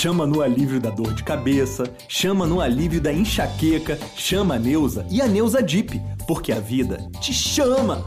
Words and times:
chama 0.00 0.26
no 0.26 0.40
alívio 0.40 0.80
da 0.80 0.88
dor 0.88 1.12
de 1.12 1.22
cabeça, 1.22 1.84
chama 2.08 2.46
no 2.46 2.58
alívio 2.58 3.02
da 3.02 3.12
enxaqueca, 3.12 3.98
chama 4.16 4.54
a 4.54 4.58
Neuza 4.58 5.06
e 5.10 5.20
a 5.20 5.26
Neuza 5.26 5.62
Dip, 5.62 6.00
porque 6.26 6.52
a 6.52 6.58
vida 6.58 7.06
te 7.20 7.34
chama! 7.34 8.02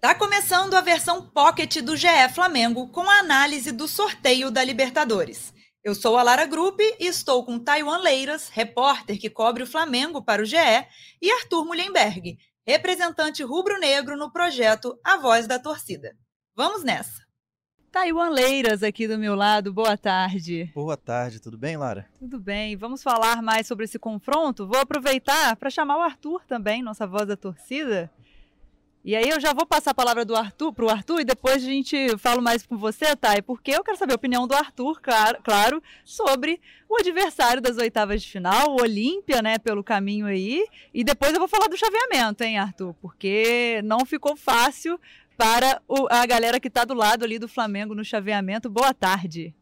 Tá 0.00 0.14
começando 0.14 0.74
a 0.74 0.80
versão 0.80 1.20
pocket 1.20 1.78
do 1.78 1.96
GE 1.96 2.06
Flamengo 2.32 2.86
com 2.86 3.10
a 3.10 3.18
análise 3.18 3.72
do 3.72 3.88
sorteio 3.88 4.52
da 4.52 4.62
Libertadores. 4.62 5.52
Eu 5.82 5.96
sou 5.96 6.16
a 6.16 6.22
Lara 6.22 6.46
Grupp 6.46 6.80
e 7.00 7.06
estou 7.08 7.44
com 7.44 7.58
Taiwan 7.58 7.98
Leiras, 7.98 8.48
repórter 8.50 9.18
que 9.18 9.28
cobre 9.28 9.64
o 9.64 9.66
Flamengo 9.66 10.22
para 10.22 10.42
o 10.42 10.44
GE, 10.44 10.56
e 11.20 11.32
Arthur 11.32 11.64
Mullenberg, 11.64 12.38
representante 12.70 13.42
rubro-negro 13.42 14.16
no 14.16 14.30
projeto 14.30 14.96
A 15.04 15.16
Voz 15.16 15.48
da 15.48 15.58
Torcida. 15.58 16.16
Vamos 16.54 16.84
nessa! 16.84 17.20
Taiwan 17.90 18.28
Leiras 18.28 18.84
aqui 18.84 19.08
do 19.08 19.18
meu 19.18 19.34
lado, 19.34 19.72
boa 19.72 19.96
tarde. 19.96 20.70
Boa 20.72 20.96
tarde, 20.96 21.40
tudo 21.40 21.58
bem, 21.58 21.76
Lara? 21.76 22.08
Tudo 22.20 22.38
bem, 22.38 22.76
vamos 22.76 23.02
falar 23.02 23.42
mais 23.42 23.66
sobre 23.66 23.86
esse 23.86 23.98
confronto. 23.98 24.68
Vou 24.68 24.78
aproveitar 24.78 25.56
para 25.56 25.68
chamar 25.68 25.98
o 25.98 26.02
Arthur 26.02 26.44
também, 26.46 26.80
nossa 26.80 27.08
voz 27.08 27.26
da 27.26 27.36
torcida. 27.36 28.08
E 29.02 29.16
aí 29.16 29.30
eu 29.30 29.40
já 29.40 29.54
vou 29.54 29.64
passar 29.64 29.92
a 29.92 29.94
palavra 29.94 30.26
do 30.26 30.36
Arthur 30.36 30.74
para 30.74 30.84
o 30.84 30.90
Arthur 30.90 31.20
e 31.20 31.24
depois 31.24 31.56
a 31.56 31.66
gente 31.66 32.18
fala 32.18 32.42
mais 32.42 32.66
com 32.66 32.76
você, 32.76 33.16
Thay, 33.16 33.40
porque 33.40 33.70
eu 33.70 33.82
quero 33.82 33.96
saber 33.96 34.12
a 34.12 34.16
opinião 34.16 34.46
do 34.46 34.54
Arthur, 34.54 35.00
claro, 35.00 35.82
sobre 36.04 36.60
o 36.86 36.98
adversário 36.98 37.62
das 37.62 37.78
oitavas 37.78 38.20
de 38.20 38.28
final, 38.28 38.72
o 38.72 38.82
Olímpia, 38.82 39.40
né, 39.40 39.58
pelo 39.58 39.82
caminho 39.82 40.26
aí. 40.26 40.66
E 40.92 41.02
depois 41.02 41.32
eu 41.32 41.38
vou 41.38 41.48
falar 41.48 41.68
do 41.68 41.78
chaveamento, 41.78 42.44
hein, 42.44 42.58
Arthur, 42.58 42.94
porque 43.00 43.80
não 43.84 44.04
ficou 44.04 44.36
fácil 44.36 45.00
para 45.34 45.80
o, 45.88 46.06
a 46.10 46.26
galera 46.26 46.60
que 46.60 46.68
está 46.68 46.84
do 46.84 46.92
lado 46.92 47.24
ali 47.24 47.38
do 47.38 47.48
Flamengo 47.48 47.94
no 47.94 48.04
chaveamento. 48.04 48.68
Boa 48.68 48.92
tarde. 48.92 49.54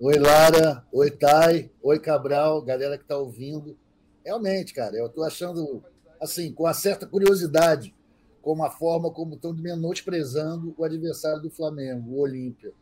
Oi, 0.00 0.18
Lara. 0.18 0.84
Oi, 0.90 1.08
Thay. 1.12 1.70
Oi, 1.80 2.00
Cabral, 2.00 2.62
galera 2.62 2.96
que 2.98 3.04
está 3.04 3.16
ouvindo. 3.16 3.78
Realmente, 4.24 4.74
cara, 4.74 4.96
eu 4.96 5.06
estou 5.06 5.22
achando, 5.24 5.84
assim, 6.20 6.52
com 6.52 6.64
uma 6.64 6.74
certa 6.74 7.06
curiosidade 7.06 7.94
como 8.42 8.64
a 8.64 8.70
forma 8.70 9.10
como 9.10 9.34
estão 9.34 9.52
menosprezando 9.52 10.74
o 10.76 10.84
adversário 10.84 11.42
do 11.42 11.50
Flamengo, 11.50 12.12
o 12.12 12.20
Olímpia. 12.20 12.72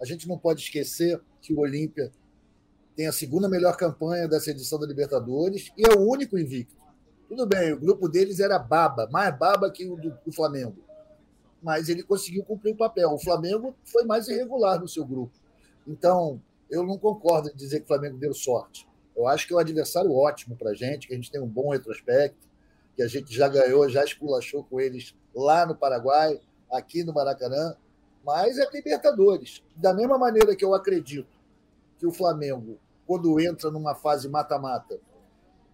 A 0.00 0.04
gente 0.04 0.26
não 0.26 0.38
pode 0.38 0.62
esquecer 0.62 1.20
que 1.40 1.52
o 1.52 1.60
Olímpia 1.60 2.10
tem 2.96 3.06
a 3.06 3.12
segunda 3.12 3.48
melhor 3.48 3.76
campanha 3.76 4.28
dessa 4.28 4.50
edição 4.50 4.78
da 4.78 4.86
Libertadores 4.86 5.72
e 5.76 5.82
é 5.86 5.94
o 5.94 6.08
único 6.08 6.38
invicto. 6.38 6.74
Tudo 7.28 7.46
bem, 7.46 7.72
o 7.72 7.80
grupo 7.80 8.08
deles 8.08 8.40
era 8.40 8.58
baba, 8.58 9.08
mais 9.10 9.36
baba 9.36 9.70
que 9.70 9.86
o 9.86 9.96
do, 9.96 10.16
do 10.24 10.32
Flamengo. 10.32 10.76
Mas 11.62 11.88
ele 11.88 12.02
conseguiu 12.02 12.44
cumprir 12.44 12.74
o 12.74 12.76
papel. 12.76 13.10
O 13.10 13.18
Flamengo 13.18 13.74
foi 13.84 14.04
mais 14.04 14.28
irregular 14.28 14.78
no 14.78 14.86
seu 14.86 15.04
grupo. 15.04 15.32
Então, 15.86 16.40
eu 16.70 16.84
não 16.84 16.98
concordo 16.98 17.48
em 17.48 17.56
dizer 17.56 17.78
que 17.78 17.84
o 17.84 17.88
Flamengo 17.88 18.18
deu 18.18 18.34
sorte. 18.34 18.86
Eu 19.16 19.26
acho 19.26 19.46
que 19.46 19.54
é 19.54 19.56
um 19.56 19.60
adversário 19.60 20.12
ótimo 20.12 20.56
para 20.56 20.70
a 20.70 20.74
gente, 20.74 21.08
que 21.08 21.14
a 21.14 21.16
gente 21.16 21.30
tem 21.30 21.40
um 21.40 21.48
bom 21.48 21.70
retrospecto 21.70 22.46
que 22.94 23.02
a 23.02 23.08
gente 23.08 23.34
já 23.34 23.48
ganhou, 23.48 23.88
já 23.88 24.04
esculachou 24.04 24.64
com 24.64 24.80
eles 24.80 25.14
lá 25.34 25.66
no 25.66 25.74
Paraguai, 25.74 26.40
aqui 26.70 27.02
no 27.04 27.12
Maracanã, 27.12 27.76
mas 28.24 28.58
é 28.58 28.68
Libertadores. 28.72 29.62
Da 29.76 29.92
mesma 29.92 30.18
maneira 30.18 30.54
que 30.56 30.64
eu 30.64 30.74
acredito 30.74 31.38
que 31.98 32.06
o 32.06 32.12
Flamengo, 32.12 32.78
quando 33.06 33.38
entra 33.40 33.70
numa 33.70 33.94
fase 33.94 34.28
mata-mata, 34.28 34.98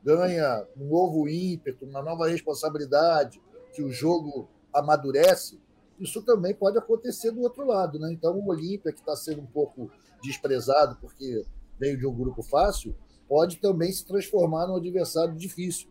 ganha 0.02 0.66
um 0.76 0.88
novo 0.88 1.28
ímpeto, 1.28 1.84
uma 1.84 2.02
nova 2.02 2.28
responsabilidade, 2.28 3.41
que 3.72 3.82
o 3.82 3.91
jogo 3.91 4.48
amadurece, 4.72 5.60
isso 5.98 6.22
também 6.22 6.54
pode 6.54 6.78
acontecer 6.78 7.30
do 7.30 7.42
outro 7.42 7.66
lado. 7.66 7.98
Né? 7.98 8.10
Então, 8.12 8.36
o 8.38 8.48
Olímpia, 8.48 8.92
que 8.92 9.00
está 9.00 9.14
sendo 9.14 9.42
um 9.42 9.46
pouco 9.46 9.91
desprezado 10.22 10.96
porque 11.00 11.44
veio 11.78 11.98
de 11.98 12.06
um 12.06 12.14
grupo 12.14 12.42
fácil, 12.42 12.94
pode 13.28 13.58
também 13.58 13.92
se 13.92 14.04
transformar 14.04 14.66
num 14.66 14.76
adversário 14.76 15.34
difícil. 15.34 15.88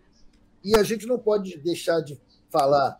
E 0.63 0.75
a 0.75 0.83
gente 0.83 1.05
não 1.05 1.17
pode 1.17 1.57
deixar 1.57 2.01
de 2.01 2.19
falar 2.49 2.99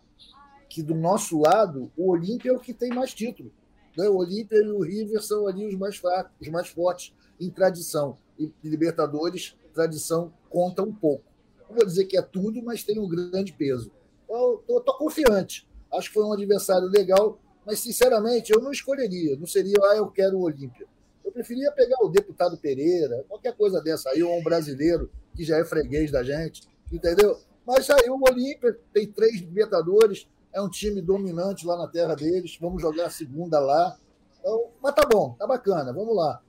que 0.69 0.83
do 0.83 0.93
nosso 0.93 1.39
lado, 1.39 1.91
o 1.97 2.11
Olímpia 2.11 2.51
é 2.51 2.53
o 2.53 2.59
que 2.59 2.73
tem 2.73 2.89
mais 2.89 3.13
título. 3.13 3.51
Né? 3.97 4.07
O 4.07 4.17
Olímpia 4.17 4.57
e 4.57 4.69
o 4.69 4.81
River 4.81 5.21
são 5.21 5.47
ali 5.47 5.65
os 5.65 5.75
mais 5.75 5.97
fracos, 5.97 6.31
os 6.39 6.47
mais 6.47 6.67
fortes 6.67 7.13
em 7.39 7.49
tradição. 7.49 8.17
E 8.37 8.51
Libertadores, 8.63 9.55
tradição 9.73 10.31
conta 10.49 10.83
um 10.83 10.93
pouco. 10.93 11.23
Não 11.67 11.75
vou 11.75 11.85
dizer 11.85 12.05
que 12.05 12.17
é 12.17 12.21
tudo, 12.21 12.61
mas 12.63 12.83
tem 12.83 12.99
um 12.99 13.07
grande 13.07 13.53
peso. 13.53 13.91
Eu 14.29 14.63
estou 14.67 14.97
confiante. 14.97 15.67
Acho 15.91 16.07
que 16.07 16.13
foi 16.13 16.23
um 16.23 16.33
adversário 16.33 16.87
legal, 16.87 17.39
mas 17.65 17.79
sinceramente 17.79 18.51
eu 18.53 18.61
não 18.61 18.71
escolheria. 18.71 19.35
Não 19.37 19.47
seria, 19.47 19.77
ah, 19.83 19.97
eu 19.97 20.07
quero 20.07 20.37
o 20.37 20.43
Olímpia. 20.43 20.87
Eu 21.25 21.31
preferia 21.31 21.71
pegar 21.71 21.97
o 22.03 22.09
deputado 22.09 22.57
Pereira, 22.57 23.25
qualquer 23.27 23.55
coisa 23.55 23.81
dessa 23.81 24.09
aí, 24.09 24.23
ou 24.23 24.37
um 24.37 24.43
brasileiro 24.43 25.09
que 25.35 25.43
já 25.43 25.57
é 25.57 25.65
freguês 25.65 26.11
da 26.11 26.23
gente, 26.23 26.67
entendeu? 26.91 27.37
Mas 27.65 27.89
aí 27.89 28.09
o 28.09 28.21
Olímpia 28.21 28.79
tem 28.93 29.07
três 29.07 29.41
Libertadores, 29.41 30.27
é 30.51 30.61
um 30.61 30.69
time 30.69 31.01
dominante 31.01 31.65
lá 31.65 31.77
na 31.77 31.87
terra 31.87 32.15
deles. 32.15 32.57
Vamos 32.59 32.81
jogar 32.81 33.05
a 33.05 33.11
segunda 33.11 33.59
lá. 33.59 33.97
Então, 34.39 34.69
mas 34.81 34.95
tá 34.95 35.05
bom, 35.05 35.35
tá 35.37 35.45
bacana, 35.45 35.93
vamos 35.93 36.15
lá. 36.15 36.41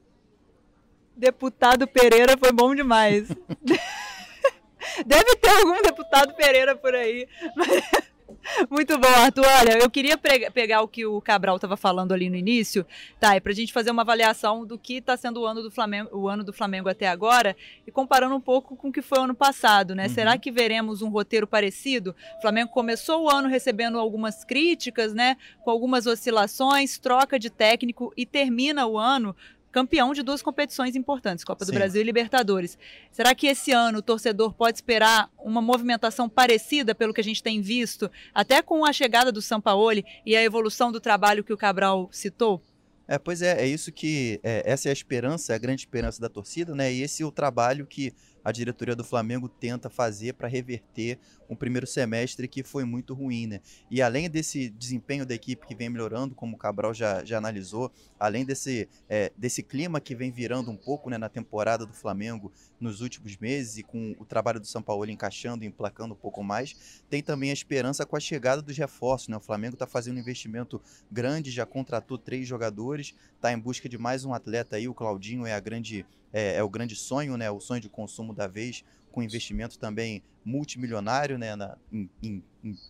Deputado 1.16 1.86
Pereira 1.86 2.36
foi 2.38 2.52
bom 2.52 2.74
demais. 2.74 3.28
Deve 5.06 5.36
ter 5.36 5.50
algum 5.50 5.82
deputado 5.82 6.34
Pereira 6.34 6.74
por 6.74 6.94
aí. 6.94 7.28
Mas... 7.56 8.09
Muito 8.70 8.98
bom, 8.98 9.08
Arthur. 9.08 9.44
Olha, 9.44 9.78
eu 9.78 9.90
queria 9.90 10.16
pegar 10.18 10.82
o 10.82 10.88
que 10.88 11.06
o 11.06 11.20
Cabral 11.20 11.56
estava 11.56 11.76
falando 11.76 12.12
ali 12.12 12.28
no 12.28 12.36
início, 12.36 12.86
tá? 13.18 13.36
E 13.36 13.40
para 13.40 13.52
a 13.52 13.54
gente 13.54 13.72
fazer 13.72 13.90
uma 13.90 14.02
avaliação 14.02 14.66
do 14.66 14.78
que 14.78 14.94
está 14.94 15.16
sendo 15.16 15.40
o 15.40 15.46
ano 15.46 15.62
do 15.62 15.70
Flamengo, 15.70 16.10
o 16.12 16.28
ano 16.28 16.42
do 16.42 16.52
Flamengo 16.52 16.88
até 16.88 17.08
agora, 17.08 17.56
e 17.86 17.90
comparando 17.90 18.34
um 18.34 18.40
pouco 18.40 18.76
com 18.76 18.88
o 18.88 18.92
que 18.92 19.02
foi 19.02 19.18
o 19.18 19.22
ano 19.22 19.34
passado, 19.34 19.94
né? 19.94 20.04
Uhum. 20.04 20.14
Será 20.14 20.38
que 20.38 20.50
veremos 20.50 21.02
um 21.02 21.08
roteiro 21.08 21.46
parecido? 21.46 22.14
O 22.38 22.40
Flamengo 22.40 22.70
começou 22.70 23.24
o 23.24 23.30
ano 23.30 23.48
recebendo 23.48 23.98
algumas 23.98 24.44
críticas, 24.44 25.14
né? 25.14 25.36
Com 25.62 25.70
algumas 25.70 26.06
oscilações, 26.06 26.98
troca 26.98 27.38
de 27.38 27.50
técnico 27.50 28.12
e 28.16 28.26
termina 28.26 28.86
o 28.86 28.98
ano 28.98 29.34
campeão 29.72 30.12
de 30.12 30.22
duas 30.22 30.42
competições 30.42 30.96
importantes, 30.96 31.44
Copa 31.44 31.64
Sim. 31.64 31.72
do 31.72 31.74
Brasil 31.74 32.00
e 32.00 32.04
Libertadores. 32.04 32.78
Será 33.10 33.34
que 33.34 33.46
esse 33.46 33.72
ano 33.72 33.98
o 33.98 34.02
torcedor 34.02 34.52
pode 34.52 34.78
esperar 34.78 35.30
uma 35.38 35.60
movimentação 35.60 36.28
parecida 36.28 36.94
pelo 36.94 37.14
que 37.14 37.20
a 37.20 37.24
gente 37.24 37.42
tem 37.42 37.60
visto, 37.60 38.10
até 38.34 38.62
com 38.62 38.84
a 38.84 38.92
chegada 38.92 39.30
do 39.30 39.40
Sampaoli 39.40 40.04
e 40.24 40.36
a 40.36 40.42
evolução 40.42 40.90
do 40.90 41.00
trabalho 41.00 41.44
que 41.44 41.52
o 41.52 41.56
Cabral 41.56 42.08
citou? 42.12 42.62
É, 43.10 43.18
pois 43.18 43.42
é, 43.42 43.60
é 43.60 43.66
isso 43.66 43.90
que. 43.90 44.38
É, 44.40 44.62
essa 44.64 44.88
é 44.88 44.90
a 44.90 44.92
esperança, 44.92 45.52
é 45.52 45.56
a 45.56 45.58
grande 45.58 45.80
esperança 45.80 46.20
da 46.20 46.28
torcida, 46.28 46.76
né? 46.76 46.92
E 46.92 47.02
esse 47.02 47.24
é 47.24 47.26
o 47.26 47.32
trabalho 47.32 47.84
que 47.84 48.14
a 48.44 48.52
diretoria 48.52 48.96
do 48.96 49.04
Flamengo 49.04 49.48
tenta 49.48 49.90
fazer 49.90 50.34
para 50.34 50.48
reverter 50.48 51.18
um 51.48 51.56
primeiro 51.56 51.86
semestre 51.86 52.46
que 52.46 52.62
foi 52.62 52.84
muito 52.84 53.12
ruim, 53.14 53.46
né? 53.46 53.60
E 53.90 54.00
além 54.00 54.30
desse 54.30 54.70
desempenho 54.70 55.26
da 55.26 55.34
equipe 55.34 55.66
que 55.66 55.74
vem 55.74 55.88
melhorando, 55.88 56.34
como 56.34 56.54
o 56.54 56.58
Cabral 56.58 56.94
já, 56.94 57.24
já 57.24 57.38
analisou, 57.38 57.90
além 58.18 58.44
desse, 58.44 58.88
é, 59.08 59.32
desse 59.36 59.62
clima 59.62 60.00
que 60.00 60.14
vem 60.14 60.30
virando 60.30 60.70
um 60.70 60.76
pouco 60.76 61.10
né, 61.10 61.18
na 61.18 61.28
temporada 61.28 61.84
do 61.84 61.92
Flamengo 61.92 62.52
nos 62.80 63.00
últimos 63.00 63.36
meses 63.36 63.76
e 63.76 63.82
com 63.82 64.16
o 64.18 64.24
trabalho 64.24 64.58
do 64.58 64.66
São 64.66 64.82
Paulo 64.82 65.08
encaixando 65.08 65.64
e 65.64 65.66
emplacando 65.66 66.14
um 66.14 66.16
pouco 66.16 66.42
mais, 66.42 67.02
tem 67.08 67.22
também 67.22 67.50
a 67.50 67.52
esperança 67.52 68.06
com 68.06 68.16
a 68.16 68.20
chegada 68.20 68.62
dos 68.62 68.76
reforços, 68.76 69.28
né? 69.28 69.36
O 69.36 69.40
Flamengo 69.40 69.74
está 69.74 69.86
fazendo 69.86 70.16
um 70.16 70.20
investimento 70.20 70.80
grande, 71.10 71.50
já 71.50 71.66
contratou 71.66 72.16
três 72.16 72.48
jogadores, 72.48 73.14
está 73.34 73.52
em 73.52 73.58
busca 73.58 73.88
de 73.88 73.98
mais 73.98 74.24
um 74.24 74.32
atleta 74.32 74.76
aí, 74.76 74.88
o 74.88 74.94
Claudinho 74.94 75.46
é 75.46 75.52
a 75.52 75.60
grande 75.60 76.06
é, 76.32 76.56
é, 76.56 76.62
o 76.62 76.68
grande 76.68 76.94
sonho, 76.94 77.36
né, 77.36 77.50
o 77.50 77.60
sonho 77.60 77.80
de 77.80 77.88
consumo 77.88 78.32
da 78.32 78.46
vez, 78.46 78.84
com 79.10 79.22
investimento 79.22 79.78
também 79.78 80.22
multimilionário, 80.44 81.36
né, 81.36 81.56
na, 81.56 81.76
em, 81.92 82.08
em, 82.22 82.42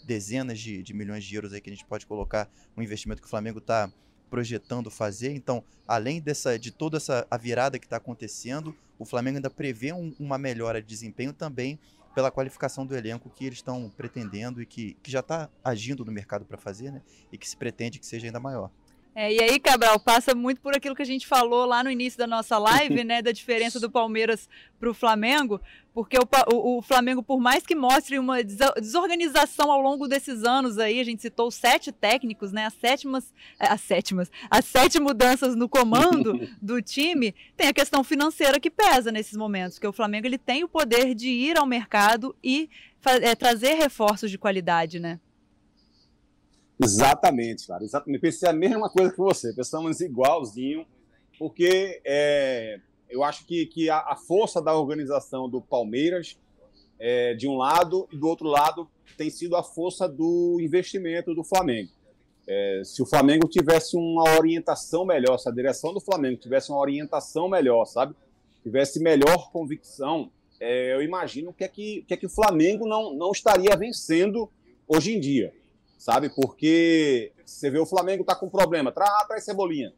dezenas 0.04 0.58
de, 0.58 0.82
de, 0.82 0.92
milhões 0.92 1.24
de 1.24 1.34
euros 1.34 1.52
aí 1.52 1.60
que 1.60 1.70
a 1.70 1.72
gente 1.72 1.86
pode 1.86 2.06
colocar, 2.06 2.50
um 2.76 2.82
investimento 2.82 3.20
que 3.20 3.26
o 3.26 3.30
Flamengo 3.30 3.58
está 3.58 3.90
projetando 4.30 4.90
fazer. 4.90 5.34
Então, 5.34 5.62
além 5.86 6.20
dessa, 6.20 6.58
de 6.58 6.70
toda 6.70 6.96
essa 6.96 7.26
a 7.30 7.36
virada 7.36 7.78
que 7.78 7.86
está 7.86 7.96
acontecendo, 7.96 8.74
o 8.98 9.04
Flamengo 9.04 9.36
ainda 9.36 9.50
prevê 9.50 9.92
um, 9.92 10.14
uma 10.18 10.38
melhora 10.38 10.80
de 10.80 10.88
desempenho 10.88 11.32
também 11.32 11.78
pela 12.14 12.30
qualificação 12.30 12.86
do 12.86 12.96
elenco 12.96 13.30
que 13.30 13.44
eles 13.44 13.58
estão 13.58 13.90
pretendendo 13.96 14.62
e 14.62 14.66
que, 14.66 14.94
que 15.02 15.10
já 15.10 15.20
está 15.20 15.48
agindo 15.62 16.04
no 16.04 16.12
mercado 16.12 16.44
para 16.44 16.56
fazer, 16.56 16.90
né? 16.90 17.02
E 17.30 17.38
que 17.38 17.48
se 17.48 17.56
pretende 17.56 17.98
que 17.98 18.06
seja 18.06 18.26
ainda 18.26 18.40
maior. 18.40 18.70
É, 19.14 19.32
e 19.32 19.42
aí, 19.42 19.58
Cabral, 19.58 19.98
passa 19.98 20.34
muito 20.34 20.60
por 20.60 20.74
aquilo 20.74 20.94
que 20.94 21.02
a 21.02 21.06
gente 21.06 21.26
falou 21.26 21.64
lá 21.66 21.82
no 21.82 21.90
início 21.90 22.16
da 22.16 22.28
nossa 22.28 22.56
live, 22.58 23.02
né, 23.02 23.20
da 23.20 23.32
diferença 23.32 23.80
do 23.80 23.90
Palmeiras 23.90 24.48
para 24.78 24.88
o 24.88 24.94
Flamengo, 24.94 25.60
porque 25.92 26.16
o, 26.16 26.54
o, 26.54 26.78
o, 26.78 26.82
Flamengo, 26.82 27.20
por 27.20 27.40
mais 27.40 27.66
que 27.66 27.74
mostre 27.74 28.18
uma 28.18 28.42
desorganização 28.42 29.70
ao 29.72 29.80
longo 29.80 30.06
desses 30.06 30.44
anos 30.44 30.78
aí, 30.78 31.00
a 31.00 31.04
gente 31.04 31.22
citou 31.22 31.50
sete 31.50 31.90
técnicos, 31.90 32.52
né, 32.52 32.66
as 32.66 32.74
sétimas, 32.74 33.34
é, 33.58 33.66
as 33.66 33.80
sétimas, 33.80 34.30
as 34.48 34.64
sete 34.64 35.00
mudanças 35.00 35.56
no 35.56 35.68
comando 35.68 36.48
do 36.62 36.80
time, 36.80 37.34
tem 37.56 37.66
a 37.66 37.74
questão 37.74 38.04
financeira 38.04 38.60
que 38.60 38.70
pesa 38.70 39.10
nesses 39.10 39.36
momentos, 39.36 39.76
porque 39.76 39.88
o 39.88 39.92
Flamengo 39.92 40.28
ele 40.28 40.38
tem 40.38 40.62
o 40.62 40.68
poder 40.68 41.16
de 41.16 41.28
ir 41.28 41.58
ao 41.58 41.66
mercado 41.66 42.34
e 42.44 42.70
é, 43.04 43.34
trazer 43.34 43.74
reforços 43.74 44.30
de 44.30 44.38
qualidade, 44.38 45.00
né? 45.00 45.18
Exatamente, 46.82 47.66
cara. 47.66 47.84
Exatamente. 47.84 48.20
Pensei 48.20 48.48
a 48.48 48.52
mesma 48.52 48.88
coisa 48.88 49.10
que 49.10 49.18
você. 49.18 49.52
Pensamos 49.52 50.00
igualzinho, 50.00 50.86
porque 51.38 52.00
é, 52.04 52.80
eu 53.08 53.22
acho 53.22 53.44
que, 53.46 53.66
que 53.66 53.90
a, 53.90 53.98
a, 53.98 54.16
força 54.16 54.62
da 54.62 54.74
organização 54.74 55.48
do 55.48 55.60
Palmeiras, 55.60 56.38
é, 56.98 57.34
de 57.34 57.46
um 57.46 57.56
lado, 57.56 58.08
e 58.10 58.16
do 58.16 58.26
outro 58.26 58.48
lado, 58.48 58.88
tem 59.16 59.28
sido 59.28 59.56
a 59.56 59.62
força 59.62 60.08
do 60.08 60.58
investimento 60.60 61.34
do 61.34 61.44
Flamengo. 61.44 61.90
É, 62.48 62.82
se 62.84 63.02
o 63.02 63.06
Flamengo 63.06 63.46
tivesse 63.46 63.96
uma 63.96 64.36
orientação 64.38 65.04
melhor, 65.04 65.38
se 65.38 65.48
a 65.48 65.52
direção 65.52 65.92
do 65.92 66.00
Flamengo 66.00 66.40
tivesse 66.40 66.70
uma 66.70 66.80
orientação 66.80 67.48
melhor, 67.48 67.84
sabe? 67.84 68.14
Tivesse 68.62 69.00
melhor 69.00 69.50
convicção, 69.52 70.30
é, 70.58 70.94
eu 70.94 71.02
imagino 71.02 71.52
que 71.52 71.62
é 71.62 71.68
que, 71.68 72.04
que 72.08 72.14
é 72.14 72.16
que 72.16 72.26
o 72.26 72.30
Flamengo 72.30 72.88
não, 72.88 73.14
não 73.14 73.32
estaria 73.32 73.76
vencendo 73.76 74.50
hoje 74.88 75.14
em 75.14 75.20
dia 75.20 75.52
sabe? 76.00 76.30
Porque 76.30 77.30
você 77.44 77.70
vê 77.70 77.78
o 77.78 77.84
Flamengo 77.84 78.24
tá 78.24 78.34
com 78.34 78.48
problema, 78.48 78.90
traz, 78.90 79.10
ah, 79.10 79.24
traz 79.26 79.44
Cebolinha, 79.44 79.92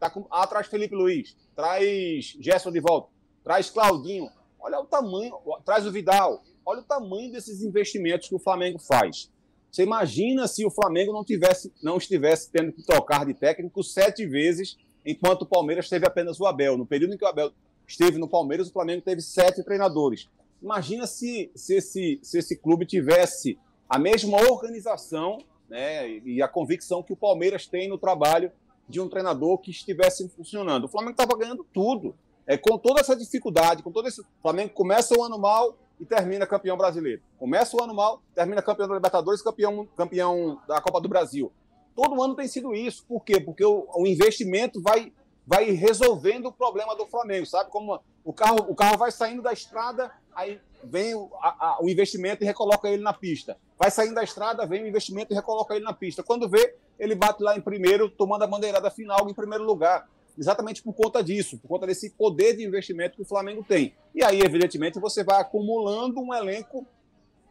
tá 0.00 0.10
com, 0.10 0.26
ah, 0.28 0.46
traz 0.46 0.66
Felipe 0.66 0.96
Luiz, 0.96 1.36
traz 1.54 2.36
Gerson 2.40 2.72
de 2.72 2.80
volta, 2.80 3.08
traz 3.44 3.70
Claudinho, 3.70 4.28
olha 4.58 4.80
o 4.80 4.84
tamanho, 4.84 5.32
traz 5.64 5.86
o 5.86 5.92
Vidal, 5.92 6.42
olha 6.66 6.80
o 6.80 6.84
tamanho 6.84 7.30
desses 7.30 7.62
investimentos 7.62 8.28
que 8.28 8.34
o 8.34 8.38
Flamengo 8.40 8.80
faz. 8.80 9.30
Você 9.70 9.84
imagina 9.84 10.48
se 10.48 10.66
o 10.66 10.70
Flamengo 10.70 11.12
não 11.12 11.24
tivesse, 11.24 11.72
não 11.80 11.98
estivesse 11.98 12.50
tendo 12.50 12.72
que 12.72 12.82
trocar 12.82 13.24
de 13.24 13.32
técnico 13.32 13.82
sete 13.84 14.26
vezes, 14.26 14.76
enquanto 15.06 15.42
o 15.42 15.46
Palmeiras 15.46 15.88
teve 15.88 16.04
apenas 16.04 16.40
o 16.40 16.46
Abel. 16.46 16.76
No 16.76 16.86
período 16.86 17.14
em 17.14 17.16
que 17.16 17.24
o 17.24 17.28
Abel 17.28 17.52
esteve 17.86 18.18
no 18.18 18.28
Palmeiras, 18.28 18.68
o 18.68 18.72
Flamengo 18.72 19.02
teve 19.02 19.20
sete 19.20 19.62
treinadores. 19.62 20.28
Imagina 20.60 21.06
se, 21.06 21.50
se, 21.54 21.76
esse, 21.76 22.18
se 22.22 22.38
esse 22.38 22.56
clube 22.56 22.86
tivesse 22.86 23.58
a 23.88 23.98
mesma 23.98 24.38
organização 24.50 25.38
né, 25.68 26.08
e 26.08 26.42
a 26.42 26.48
convicção 26.48 27.02
que 27.02 27.12
o 27.12 27.16
Palmeiras 27.16 27.66
tem 27.66 27.88
no 27.88 27.98
trabalho 27.98 28.50
de 28.88 29.00
um 29.00 29.08
treinador 29.08 29.58
que 29.58 29.70
estivesse 29.70 30.28
funcionando. 30.30 30.84
O 30.84 30.88
Flamengo 30.88 31.12
estava 31.12 31.36
ganhando 31.36 31.64
tudo. 31.72 32.14
É, 32.46 32.58
com 32.58 32.76
toda 32.76 33.00
essa 33.00 33.16
dificuldade, 33.16 33.82
com 33.82 33.90
todo 33.90 34.06
esse. 34.06 34.20
O 34.20 34.26
Flamengo 34.42 34.74
começa 34.74 35.18
o 35.18 35.22
ano 35.22 35.38
mal 35.38 35.78
e 35.98 36.04
termina 36.04 36.46
campeão 36.46 36.76
brasileiro. 36.76 37.22
Começa 37.38 37.74
o 37.74 37.82
ano 37.82 37.94
mal, 37.94 38.20
termina 38.34 38.60
campeão 38.60 38.86
da 38.86 38.94
Libertadores, 38.94 39.40
campeão, 39.40 39.88
campeão 39.96 40.60
da 40.68 40.80
Copa 40.80 41.00
do 41.00 41.08
Brasil. 41.08 41.50
Todo 41.96 42.22
ano 42.22 42.34
tem 42.34 42.46
sido 42.46 42.74
isso. 42.74 43.04
Por 43.06 43.24
quê? 43.24 43.40
Porque 43.40 43.64
o, 43.64 43.86
o 43.94 44.06
investimento 44.06 44.82
vai, 44.82 45.12
vai 45.46 45.70
resolvendo 45.70 46.46
o 46.46 46.52
problema 46.52 46.94
do 46.94 47.06
Flamengo, 47.06 47.46
sabe? 47.46 47.70
Como 47.70 47.98
o 48.22 48.32
carro, 48.32 48.66
o 48.68 48.74
carro 48.74 48.98
vai 48.98 49.10
saindo 49.10 49.40
da 49.40 49.52
estrada, 49.52 50.10
aí 50.34 50.60
vem 50.82 51.14
o, 51.14 51.30
a, 51.40 51.78
o 51.80 51.88
investimento 51.88 52.42
e 52.42 52.46
recoloca 52.46 52.88
ele 52.88 53.02
na 53.02 53.12
pista. 53.12 53.56
Vai 53.78 53.90
saindo 53.90 54.14
da 54.14 54.22
estrada, 54.22 54.66
vem 54.66 54.82
o 54.82 54.86
investimento 54.86 55.32
e 55.32 55.36
recoloca 55.36 55.74
ele 55.74 55.84
na 55.84 55.92
pista. 55.92 56.22
Quando 56.22 56.48
vê, 56.48 56.76
ele 56.98 57.14
bate 57.14 57.42
lá 57.42 57.56
em 57.56 57.60
primeiro, 57.60 58.08
tomando 58.08 58.44
a 58.44 58.46
bandeirada 58.46 58.90
final 58.90 59.28
em 59.28 59.34
primeiro 59.34 59.64
lugar. 59.64 60.08
Exatamente 60.36 60.82
por 60.82 60.92
conta 60.92 61.22
disso, 61.22 61.58
por 61.58 61.68
conta 61.68 61.86
desse 61.86 62.10
poder 62.10 62.56
de 62.56 62.64
investimento 62.64 63.16
que 63.16 63.22
o 63.22 63.26
Flamengo 63.26 63.64
tem. 63.66 63.94
E 64.14 64.22
aí, 64.24 64.40
evidentemente, 64.40 64.98
você 64.98 65.22
vai 65.22 65.40
acumulando 65.40 66.20
um 66.20 66.34
elenco 66.34 66.86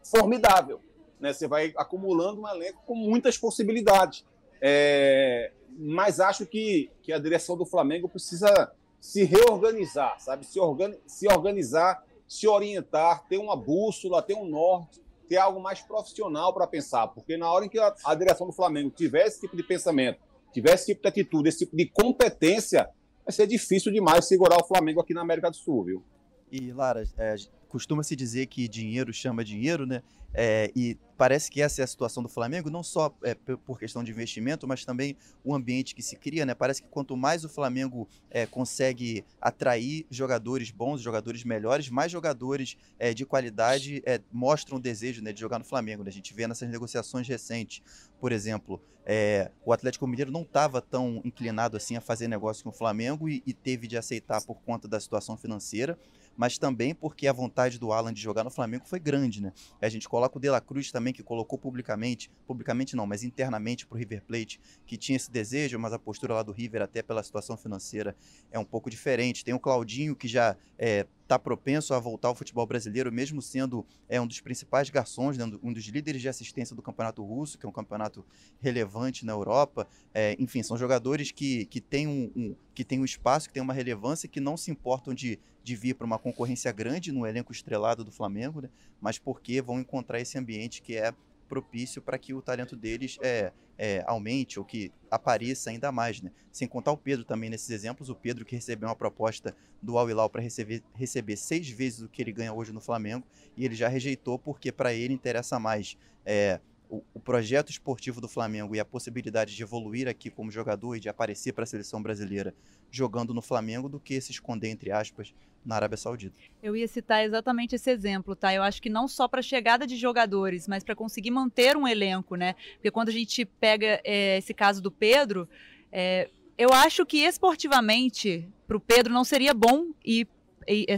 formidável. 0.02 0.80
Né? 1.18 1.32
Você 1.32 1.48
vai 1.48 1.72
acumulando 1.76 2.42
um 2.42 2.48
elenco 2.48 2.82
com 2.86 2.94
muitas 2.94 3.38
possibilidades. 3.38 4.24
É... 4.60 5.50
Mas 5.76 6.20
acho 6.20 6.46
que, 6.46 6.90
que 7.02 7.12
a 7.12 7.18
direção 7.18 7.56
do 7.56 7.64
Flamengo 7.64 8.08
precisa 8.08 8.72
se 9.00 9.24
reorganizar, 9.24 10.18
sabe? 10.20 10.46
Se, 10.46 10.60
organi 10.60 10.98
se 11.06 11.26
organizar 11.26 12.02
se 12.26 12.46
orientar, 12.48 13.26
ter 13.28 13.38
uma 13.38 13.56
bússola, 13.56 14.22
ter 14.22 14.34
um 14.34 14.46
norte, 14.46 15.02
ter 15.28 15.36
algo 15.36 15.60
mais 15.60 15.80
profissional 15.80 16.52
para 16.52 16.66
pensar. 16.66 17.08
Porque 17.08 17.36
na 17.36 17.50
hora 17.50 17.64
em 17.64 17.68
que 17.68 17.78
a, 17.78 17.94
a, 18.04 18.14
direção 18.14 18.46
do 18.46 18.52
Flamengo 18.52 18.90
tiver 18.90 19.26
esse 19.26 19.40
tipo 19.40 19.56
de 19.56 19.62
pensamento, 19.62 20.20
tiver 20.52 20.74
esse 20.74 20.86
tipo 20.86 21.02
de 21.02 21.08
atitude, 21.08 21.48
esse 21.48 21.58
tipo 21.60 21.76
de 21.76 21.86
competência, 21.86 22.88
vai 23.24 23.32
ser 23.32 23.46
difícil 23.46 23.92
demais 23.92 24.26
segurar 24.26 24.58
o 24.60 24.66
Flamengo 24.66 25.00
aqui 25.00 25.14
na 25.14 25.22
América 25.22 25.50
do 25.50 25.56
Sul, 25.56 25.84
viu? 25.84 26.04
E, 26.50 26.72
Lara, 26.72 27.02
é, 27.18 27.34
costuma-se 27.74 28.14
dizer 28.14 28.46
que 28.46 28.68
dinheiro 28.68 29.12
chama 29.12 29.44
dinheiro, 29.44 29.84
né? 29.84 30.00
É, 30.32 30.70
e 30.76 30.96
parece 31.16 31.50
que 31.50 31.60
essa 31.60 31.82
é 31.82 31.84
a 31.84 31.86
situação 31.88 32.22
do 32.22 32.28
Flamengo, 32.28 32.70
não 32.70 32.84
só 32.84 33.12
é, 33.24 33.34
por 33.34 33.80
questão 33.80 34.04
de 34.04 34.12
investimento, 34.12 34.64
mas 34.64 34.84
também 34.84 35.16
o 35.42 35.52
ambiente 35.52 35.92
que 35.92 36.00
se 36.00 36.14
cria, 36.14 36.46
né? 36.46 36.54
Parece 36.54 36.80
que 36.80 36.88
quanto 36.88 37.16
mais 37.16 37.44
o 37.44 37.48
Flamengo 37.48 38.08
é, 38.30 38.46
consegue 38.46 39.24
atrair 39.40 40.06
jogadores 40.08 40.70
bons, 40.70 41.00
jogadores 41.00 41.42
melhores, 41.42 41.90
mais 41.90 42.12
jogadores 42.12 42.76
é, 42.96 43.12
de 43.12 43.26
qualidade 43.26 44.00
é, 44.06 44.20
mostram 44.30 44.78
o 44.78 44.80
desejo 44.80 45.20
né, 45.20 45.32
de 45.32 45.40
jogar 45.40 45.58
no 45.58 45.64
Flamengo. 45.64 46.04
Né? 46.04 46.10
A 46.10 46.12
gente 46.12 46.32
vê 46.32 46.46
nessas 46.46 46.70
negociações 46.70 47.26
recentes, 47.26 47.82
por 48.20 48.30
exemplo, 48.30 48.80
é, 49.04 49.50
o 49.64 49.72
Atlético 49.72 50.06
Mineiro 50.06 50.30
não 50.30 50.42
estava 50.42 50.80
tão 50.80 51.20
inclinado 51.24 51.76
assim 51.76 51.96
a 51.96 52.00
fazer 52.00 52.28
negócio 52.28 52.62
com 52.62 52.70
o 52.70 52.72
Flamengo 52.72 53.28
e, 53.28 53.42
e 53.44 53.52
teve 53.52 53.88
de 53.88 53.98
aceitar 53.98 54.40
por 54.42 54.62
conta 54.62 54.86
da 54.86 55.00
situação 55.00 55.36
financeira 55.36 55.98
mas 56.36 56.58
também 56.58 56.94
porque 56.94 57.26
a 57.26 57.32
vontade 57.32 57.78
do 57.78 57.92
Alan 57.92 58.12
de 58.12 58.20
jogar 58.20 58.44
no 58.44 58.50
Flamengo 58.50 58.84
foi 58.86 58.98
grande, 58.98 59.42
né? 59.42 59.52
A 59.80 59.88
gente 59.88 60.08
coloca 60.08 60.38
o 60.38 60.40
De 60.40 60.48
La 60.48 60.60
Cruz 60.60 60.90
também, 60.90 61.12
que 61.12 61.22
colocou 61.22 61.58
publicamente, 61.58 62.30
publicamente 62.46 62.96
não, 62.96 63.06
mas 63.06 63.22
internamente 63.22 63.86
para 63.86 63.96
o 63.96 63.98
River 63.98 64.22
Plate, 64.24 64.60
que 64.86 64.96
tinha 64.96 65.16
esse 65.16 65.30
desejo, 65.30 65.78
mas 65.78 65.92
a 65.92 65.98
postura 65.98 66.34
lá 66.34 66.42
do 66.42 66.52
River, 66.52 66.82
até 66.82 67.02
pela 67.02 67.22
situação 67.22 67.56
financeira, 67.56 68.16
é 68.50 68.58
um 68.58 68.64
pouco 68.64 68.90
diferente. 68.90 69.44
Tem 69.44 69.54
o 69.54 69.60
Claudinho, 69.60 70.16
que 70.16 70.28
já 70.28 70.56
é, 70.78 71.06
está 71.24 71.38
propenso 71.38 71.94
a 71.94 71.98
voltar 71.98 72.28
ao 72.28 72.34
futebol 72.34 72.66
brasileiro, 72.66 73.10
mesmo 73.10 73.40
sendo 73.42 73.84
é, 74.08 74.20
um 74.20 74.26
dos 74.26 74.40
principais 74.40 74.90
garçons, 74.90 75.36
né, 75.36 75.44
um 75.62 75.72
dos 75.72 75.84
líderes 75.86 76.20
de 76.20 76.28
assistência 76.28 76.76
do 76.76 76.82
campeonato 76.82 77.24
russo, 77.24 77.58
que 77.58 77.66
é 77.66 77.68
um 77.68 77.72
campeonato 77.72 78.24
relevante 78.60 79.24
na 79.24 79.32
Europa. 79.32 79.88
É, 80.12 80.36
enfim, 80.38 80.62
são 80.62 80.76
jogadores 80.76 81.30
que, 81.30 81.64
que 81.66 81.80
têm 81.80 82.06
um, 82.06 82.30
um, 82.36 82.56
que 82.74 82.84
têm 82.84 83.00
um 83.00 83.04
espaço, 83.04 83.48
que 83.48 83.54
têm 83.54 83.62
uma 83.62 83.72
relevância, 83.72 84.28
que 84.28 84.38
não 84.38 84.56
se 84.56 84.70
importam 84.70 85.14
de, 85.14 85.38
de 85.62 85.74
vir 85.74 85.94
para 85.94 86.06
uma 86.06 86.18
concorrência 86.18 86.70
grande 86.70 87.10
no 87.10 87.26
elenco 87.26 87.52
estrelado 87.52 88.04
do 88.04 88.12
Flamengo, 88.12 88.60
né, 88.60 88.68
mas 89.00 89.18
porque 89.18 89.62
vão 89.62 89.80
encontrar 89.80 90.20
esse 90.20 90.38
ambiente 90.38 90.82
que 90.82 90.94
é 90.94 91.14
propício 91.48 92.02
para 92.02 92.18
que 92.18 92.34
o 92.34 92.42
talento 92.42 92.76
deles 92.76 93.18
é, 93.22 93.52
é, 93.78 94.02
aumente 94.06 94.58
ou 94.58 94.64
que 94.64 94.92
apareça 95.10 95.70
ainda 95.70 95.90
mais. 95.92 96.20
Né? 96.20 96.30
Sem 96.50 96.66
contar 96.66 96.92
o 96.92 96.96
Pedro 96.96 97.24
também 97.24 97.50
nesses 97.50 97.70
exemplos, 97.70 98.08
o 98.08 98.14
Pedro 98.14 98.44
que 98.44 98.54
recebeu 98.54 98.88
uma 98.88 98.96
proposta 98.96 99.54
do 99.82 99.98
Al 99.98 100.08
Hilal 100.08 100.30
para 100.30 100.42
receber, 100.42 100.82
receber 100.94 101.36
seis 101.36 101.68
vezes 101.68 102.00
o 102.00 102.08
que 102.08 102.22
ele 102.22 102.32
ganha 102.32 102.52
hoje 102.52 102.72
no 102.72 102.80
Flamengo 102.80 103.26
e 103.56 103.64
ele 103.64 103.74
já 103.74 103.88
rejeitou 103.88 104.38
porque 104.38 104.72
para 104.72 104.92
ele 104.92 105.12
interessa 105.12 105.58
mais 105.58 105.96
é, 106.24 106.60
o, 106.88 107.02
o, 107.14 107.20
projeto 107.20 107.70
esportivo 107.70 108.20
do 108.20 108.28
Flamengo 108.28 108.74
e 108.74 108.80
a 108.80 108.84
possibilidade 108.84 109.54
de 109.54 109.62
evoluir 109.62 110.08
aqui 110.08 110.30
como 110.30 110.50
jogador 110.50 110.96
e 110.96 111.00
de 111.00 111.08
aparecer 111.08 111.52
para 111.52 111.64
a 111.64 111.66
seleção 111.66 112.02
brasileira 112.02 112.54
jogando 112.90 113.34
no 113.34 113.42
Flamengo 113.42 113.88
do 113.88 113.98
que 113.98 114.20
se 114.20 114.30
esconder, 114.30 114.68
entre 114.68 114.90
aspas, 114.90 115.34
na 115.64 115.76
Arábia 115.76 115.96
Saudita. 115.96 116.38
Eu 116.62 116.76
ia 116.76 116.86
citar 116.86 117.24
exatamente 117.24 117.74
esse 117.74 117.90
exemplo, 117.90 118.36
tá? 118.36 118.54
Eu 118.54 118.62
acho 118.62 118.80
que 118.80 118.90
não 118.90 119.08
só 119.08 119.26
para 119.26 119.40
a 119.40 119.42
chegada 119.42 119.86
de 119.86 119.96
jogadores, 119.96 120.68
mas 120.68 120.84
para 120.84 120.94
conseguir 120.94 121.30
manter 121.30 121.76
um 121.76 121.88
elenco, 121.88 122.36
né? 122.36 122.54
Porque 122.74 122.90
quando 122.90 123.08
a 123.08 123.12
gente 123.12 123.44
pega 123.44 124.00
é, 124.04 124.38
esse 124.38 124.52
caso 124.52 124.82
do 124.82 124.90
Pedro, 124.90 125.48
é, 125.90 126.30
eu 126.56 126.72
acho 126.72 127.04
que 127.04 127.18
esportivamente 127.18 128.48
para 128.66 128.76
o 128.76 128.80
Pedro 128.80 129.12
não 129.12 129.24
seria 129.24 129.52
bom 129.52 129.88
ir 130.04 130.28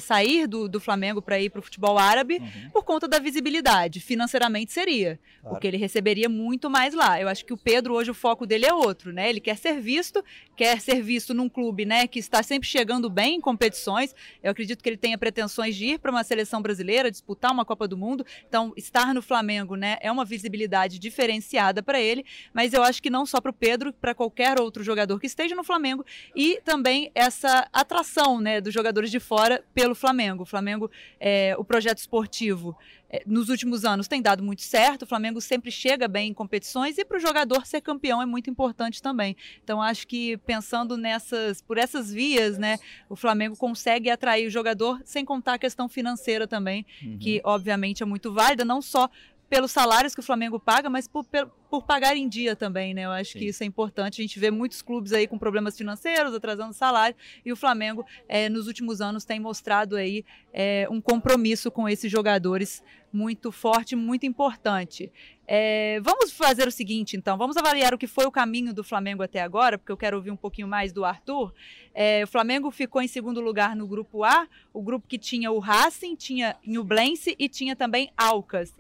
sair 0.01 0.47
do, 0.47 0.69
do 0.69 0.81
Flamengo 0.81 1.21
para 1.21 1.41
ir 1.41 1.51
para 1.51 1.61
o 1.61 1.63
futebol 1.63 1.99
árabe 1.99 2.39
uhum. 2.39 2.71
por 2.71 2.85
conta 2.85 3.09
da 3.09 3.19
visibilidade. 3.19 4.01
Financeiramente 4.01 4.73
seria, 4.73 5.19
claro. 5.41 5.55
porque 5.55 5.67
ele 5.67 5.77
receberia 5.77 6.29
muito 6.29 6.69
mais 6.71 6.95
lá. 6.95 7.21
Eu 7.21 7.29
acho 7.29 7.45
que 7.45 7.53
o 7.53 7.57
Pedro 7.57 7.95
hoje 7.95 8.11
o 8.11 8.15
foco 8.15 8.47
dele 8.47 8.67
é 8.67 8.73
outro, 8.73 9.13
né? 9.13 9.29
Ele 9.29 9.41
quer 9.41 9.57
ser 9.57 9.81
visto, 9.81 10.25
quer 10.57 10.81
ser 10.81 11.03
visto 11.03 11.35
num 11.35 11.49
clube, 11.49 11.85
né, 11.85 12.07
que 12.07 12.19
está 12.19 12.43
sempre 12.43 12.69
chegando 12.69 13.09
bem 13.09 13.37
em 13.37 13.41
competições. 13.41 14.15
Eu 14.43 14.51
acredito 14.51 14.83
que 14.83 14.89
ele 14.89 14.97
tenha 14.97 15.19
pretensões 15.19 15.77
de 15.77 15.87
ir 15.87 15.99
para 15.99 16.11
uma 16.11 16.25
seleção 16.25 16.61
brasileira, 16.63 17.11
disputar 17.11 17.53
uma 17.53 17.65
Copa 17.65 17.87
do 17.87 17.97
Mundo. 17.97 18.25
Então, 18.49 18.73
estar 18.77 19.15
no 19.15 19.23
Flamengo, 19.23 19.77
né, 19.77 19.99
é 20.01 20.11
uma 20.11 20.25
visibilidade 20.25 20.99
diferenciada 20.99 21.83
para 21.83 22.01
ele. 22.01 22.25
Mas 22.53 22.73
eu 22.73 22.83
acho 22.83 23.03
que 23.03 23.11
não 23.11 23.27
só 23.27 23.41
para 23.41 23.51
o 23.51 23.55
Pedro, 23.55 23.93
para 23.93 24.15
qualquer 24.15 24.61
outro 24.61 24.83
jogador 24.83 25.19
que 25.21 25.27
esteja 25.27 25.55
no 25.55 25.65
Flamengo 25.65 26.05
e 26.35 26.61
também 26.65 27.11
essa 27.15 27.69
atração, 27.73 28.41
né, 28.41 28.61
dos 28.61 28.73
jogadores 28.73 29.11
de 29.11 29.21
fora 29.21 29.56
pelo 29.75 29.95
Flamengo. 29.95 30.43
O 30.43 30.47
Flamengo, 30.47 30.91
é, 31.21 31.55
o 31.59 31.65
projeto 31.65 31.99
esportivo 31.99 32.77
é, 33.09 33.23
nos 33.27 33.49
últimos 33.49 33.85
anos 33.85 34.09
tem 34.09 34.21
dado 34.21 34.43
muito 34.43 34.63
certo. 34.63 35.03
O 35.03 35.07
Flamengo 35.07 35.41
sempre 35.41 35.71
chega 35.71 36.09
bem 36.09 36.31
em 36.31 36.35
competições 36.35 36.99
e 36.99 37.05
para 37.05 37.17
o 37.17 37.21
jogador 37.21 37.67
ser 37.67 37.81
campeão 37.81 38.21
é 38.21 38.27
muito 38.27 38.51
importante 38.51 39.01
também. 39.01 39.37
Então 39.63 39.81
acho 39.81 40.07
que 40.07 40.37
pensando 40.39 40.97
nessas, 40.97 41.61
por 41.61 41.79
essas 41.79 42.13
vias, 42.13 42.59
né, 42.59 42.79
o 43.09 43.17
Flamengo 43.17 43.57
consegue 43.57 44.11
atrair 44.11 44.47
o 44.47 44.51
jogador 44.51 45.01
sem 45.05 45.25
contar 45.25 45.55
a 45.55 45.59
questão 45.59 45.89
financeira 45.89 46.47
também, 46.47 46.85
uhum. 47.03 47.19
que 47.19 47.41
obviamente 47.45 48.03
é 48.03 48.07
muito 48.07 48.33
válida, 48.33 48.65
não 48.65 48.83
só 48.83 49.09
pelos 49.49 49.71
salários 49.71 50.15
que 50.15 50.21
o 50.21 50.23
Flamengo 50.23 50.59
paga, 50.59 50.91
mas 50.91 51.07
por, 51.07 51.25
por 51.71 51.85
pagar 51.85 52.17
em 52.17 52.29
dia 52.29 52.57
também, 52.57 52.93
né? 52.93 53.05
Eu 53.05 53.12
acho 53.12 53.33
Sim. 53.33 53.38
que 53.38 53.45
isso 53.47 53.62
é 53.62 53.67
importante. 53.67 54.21
A 54.21 54.25
gente 54.25 54.38
vê 54.38 54.50
muitos 54.50 54.83
clubes 54.83 55.12
aí 55.12 55.26
com 55.26 55.38
problemas 55.38 55.76
financeiros, 55.76 56.35
atrasando 56.35 56.73
salário, 56.73 57.17
e 57.45 57.53
o 57.53 57.57
Flamengo, 57.57 58.05
é, 58.29 58.49
nos 58.49 58.67
últimos 58.67 59.00
anos, 59.00 59.25
tem 59.25 59.38
mostrado 59.38 59.97
aí 59.97 60.25
é, 60.53 60.88
um 60.91 61.00
compromisso 61.00 61.71
com 61.71 61.88
esses 61.88 62.11
jogadores 62.11 62.83
muito 63.12 63.53
forte, 63.53 63.95
muito 63.95 64.26
importante. 64.26 65.11
É, 65.47 66.00
vamos 66.03 66.33
fazer 66.33 66.67
o 66.67 66.73
seguinte, 66.73 67.17
então, 67.17 67.38
vamos 67.38 67.57
avaliar 67.57 67.95
o 67.95 67.99
que 67.99 68.09
foi 68.09 68.26
o 68.26 68.33
caminho 68.33 68.75
do 68.75 68.83
Flamengo 68.83 69.23
até 69.23 69.41
agora, 69.41 69.79
porque 69.79 69.93
eu 69.93 69.97
quero 69.97 70.17
ouvir 70.17 70.33
um 70.33 70.37
pouquinho 70.37 70.67
mais 70.67 70.93
do 70.93 71.05
Arthur. 71.05 71.55
É, 71.95 72.25
o 72.25 72.26
Flamengo 72.26 72.71
ficou 72.71 73.00
em 73.00 73.09
segundo 73.09 73.41
lugar 73.41 73.76
no 73.76 73.87
grupo 73.87 74.25
A, 74.25 74.49
o 74.73 74.83
grupo 74.83 75.07
que 75.07 75.19
tinha 75.19 75.53
o 75.53 75.61
Racing, 75.61 76.17
tinha 76.17 76.57
Nublense 76.67 77.37
e 77.38 77.49
tinha 77.49 77.76
também 77.76 78.11
Alcas. 78.17 78.75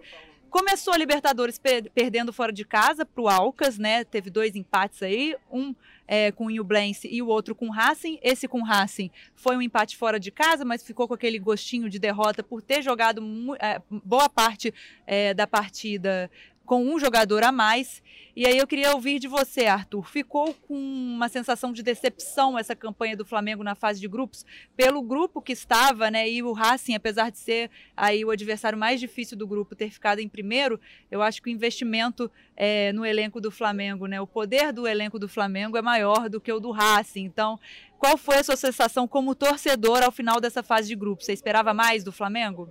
Começou 0.56 0.94
a 0.94 0.96
Libertadores 0.96 1.58
per 1.58 1.90
perdendo 1.90 2.32
fora 2.32 2.50
de 2.50 2.64
casa 2.64 3.04
para 3.04 3.22
o 3.22 3.28
Alcas, 3.28 3.76
né? 3.76 4.04
Teve 4.04 4.30
dois 4.30 4.56
empates 4.56 5.02
aí, 5.02 5.36
um 5.52 5.74
é, 6.08 6.32
com 6.32 6.46
o 6.46 6.50
Nublense 6.50 7.06
e 7.06 7.20
o 7.20 7.26
outro 7.26 7.54
com 7.54 7.66
o 7.66 7.70
Racing. 7.70 8.18
Esse 8.22 8.48
com 8.48 8.60
o 8.60 8.64
Racing 8.64 9.10
foi 9.34 9.54
um 9.54 9.60
empate 9.60 9.98
fora 9.98 10.18
de 10.18 10.30
casa, 10.30 10.64
mas 10.64 10.82
ficou 10.82 11.06
com 11.06 11.12
aquele 11.12 11.38
gostinho 11.38 11.90
de 11.90 11.98
derrota 11.98 12.42
por 12.42 12.62
ter 12.62 12.80
jogado 12.80 13.22
é, 13.60 13.82
boa 14.02 14.30
parte 14.30 14.72
é, 15.06 15.34
da 15.34 15.46
partida 15.46 16.30
com 16.66 16.84
um 16.84 16.98
jogador 16.98 17.42
a 17.44 17.50
mais. 17.50 18.02
E 18.34 18.46
aí 18.46 18.58
eu 18.58 18.66
queria 18.66 18.92
ouvir 18.92 19.18
de 19.18 19.26
você, 19.26 19.64
Arthur. 19.64 20.06
Ficou 20.10 20.52
com 20.52 20.74
uma 20.74 21.26
sensação 21.30 21.72
de 21.72 21.82
decepção 21.82 22.58
essa 22.58 22.76
campanha 22.76 23.16
do 23.16 23.24
Flamengo 23.24 23.64
na 23.64 23.74
fase 23.74 23.98
de 23.98 24.06
grupos 24.06 24.44
pelo 24.76 25.00
grupo 25.00 25.40
que 25.40 25.52
estava, 25.52 26.10
né? 26.10 26.28
E 26.28 26.42
o 26.42 26.52
Racing, 26.52 26.94
apesar 26.94 27.30
de 27.30 27.38
ser 27.38 27.70
aí 27.96 28.22
o 28.22 28.30
adversário 28.30 28.76
mais 28.76 29.00
difícil 29.00 29.38
do 29.38 29.46
grupo, 29.46 29.74
ter 29.74 29.88
ficado 29.90 30.18
em 30.18 30.28
primeiro, 30.28 30.78
eu 31.10 31.22
acho 31.22 31.40
que 31.40 31.48
o 31.48 31.52
investimento 31.52 32.30
é, 32.54 32.92
no 32.92 33.06
elenco 33.06 33.40
do 33.40 33.50
Flamengo, 33.50 34.06
né? 34.06 34.20
O 34.20 34.26
poder 34.26 34.70
do 34.70 34.86
elenco 34.86 35.18
do 35.18 35.28
Flamengo 35.28 35.78
é 35.78 35.82
maior 35.82 36.28
do 36.28 36.38
que 36.38 36.52
o 36.52 36.60
do 36.60 36.72
Racing. 36.72 37.24
Então, 37.24 37.58
qual 37.98 38.18
foi 38.18 38.36
a 38.36 38.44
sua 38.44 38.56
sensação 38.56 39.08
como 39.08 39.34
torcedor 39.34 40.02
ao 40.02 40.12
final 40.12 40.40
dessa 40.42 40.62
fase 40.62 40.88
de 40.88 40.96
grupos? 40.96 41.24
Você 41.24 41.32
esperava 41.32 41.72
mais 41.72 42.04
do 42.04 42.12
Flamengo? 42.12 42.70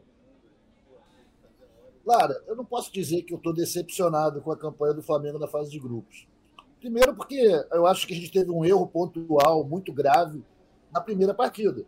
Lara, 2.05 2.39
eu 2.45 2.55
não 2.55 2.63
posso 2.63 2.93
dizer 2.93 3.23
que 3.23 3.33
eu 3.33 3.37
estou 3.37 3.51
decepcionado 3.51 4.39
com 4.39 4.51
a 4.51 4.57
campanha 4.57 4.93
do 4.93 5.01
Flamengo 5.01 5.39
na 5.39 5.47
fase 5.47 5.71
de 5.71 5.79
grupos. 5.79 6.27
Primeiro, 6.79 7.15
porque 7.15 7.35
eu 7.71 7.87
acho 7.87 8.05
que 8.05 8.13
a 8.13 8.15
gente 8.15 8.31
teve 8.31 8.51
um 8.51 8.63
erro 8.63 8.85
pontual 8.85 9.63
muito 9.63 9.91
grave 9.91 10.43
na 10.93 11.01
primeira 11.01 11.33
partida, 11.33 11.83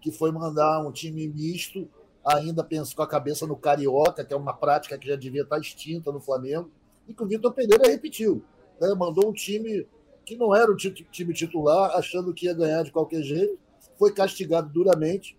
que 0.00 0.10
foi 0.10 0.32
mandar 0.32 0.80
um 0.80 0.90
time 0.90 1.28
misto, 1.28 1.86
ainda 2.24 2.64
penso 2.64 2.96
com 2.96 3.02
a 3.02 3.06
cabeça 3.06 3.46
no 3.46 3.56
Carioca, 3.56 4.24
que 4.24 4.32
é 4.32 4.36
uma 4.36 4.54
prática 4.54 4.96
que 4.96 5.06
já 5.06 5.16
devia 5.16 5.42
estar 5.42 5.58
extinta 5.58 6.10
no 6.10 6.20
Flamengo, 6.20 6.70
e 7.06 7.12
que 7.12 7.22
o 7.22 7.26
Vitor 7.26 7.52
Pereira 7.52 7.88
repetiu. 7.88 8.42
Né? 8.80 8.88
Mandou 8.94 9.28
um 9.28 9.34
time 9.34 9.86
que 10.24 10.34
não 10.34 10.54
era 10.54 10.70
o 10.70 10.76
time 10.76 11.34
titular, 11.34 11.94
achando 11.94 12.32
que 12.32 12.46
ia 12.46 12.54
ganhar 12.54 12.84
de 12.84 12.92
qualquer 12.92 13.22
jeito, 13.22 13.58
foi 13.98 14.12
castigado 14.12 14.70
duramente 14.70 15.36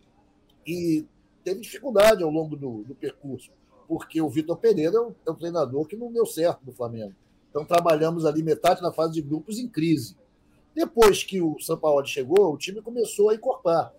e 0.66 1.06
teve 1.44 1.62
dificuldade 1.62 2.22
ao 2.24 2.30
longo 2.30 2.56
do, 2.56 2.84
do 2.84 2.94
percurso 2.94 3.52
porque 3.90 4.22
o 4.22 4.30
Vitor 4.30 4.56
Pereira 4.56 4.98
é 4.98 5.02
um, 5.02 5.16
é 5.26 5.32
um, 5.32 5.36
treinador 5.36 5.88
que 5.88 5.98
não 5.98 6.14
deu 6.14 6.24
certo 6.24 6.62
no 6.64 6.72
Flamengo. 6.72 7.16
Então 7.50 7.66
trabalhamos 7.66 8.24
ali 8.24 8.44
metade 8.44 8.84
na 8.84 8.94
fase 8.94 9.14
de 9.14 9.22
grupos 9.24 9.58
em 9.58 9.68
crise. 9.68 10.16
Depois 10.76 11.24
que 11.24 11.42
o 11.42 11.60
São 11.60 11.76
Paulo 11.76 12.06
chegou, 12.06 12.54
o 12.54 12.58
time 12.58 12.84
começou 12.84 13.32
a 13.32 13.34
encorpar. 13.34 13.92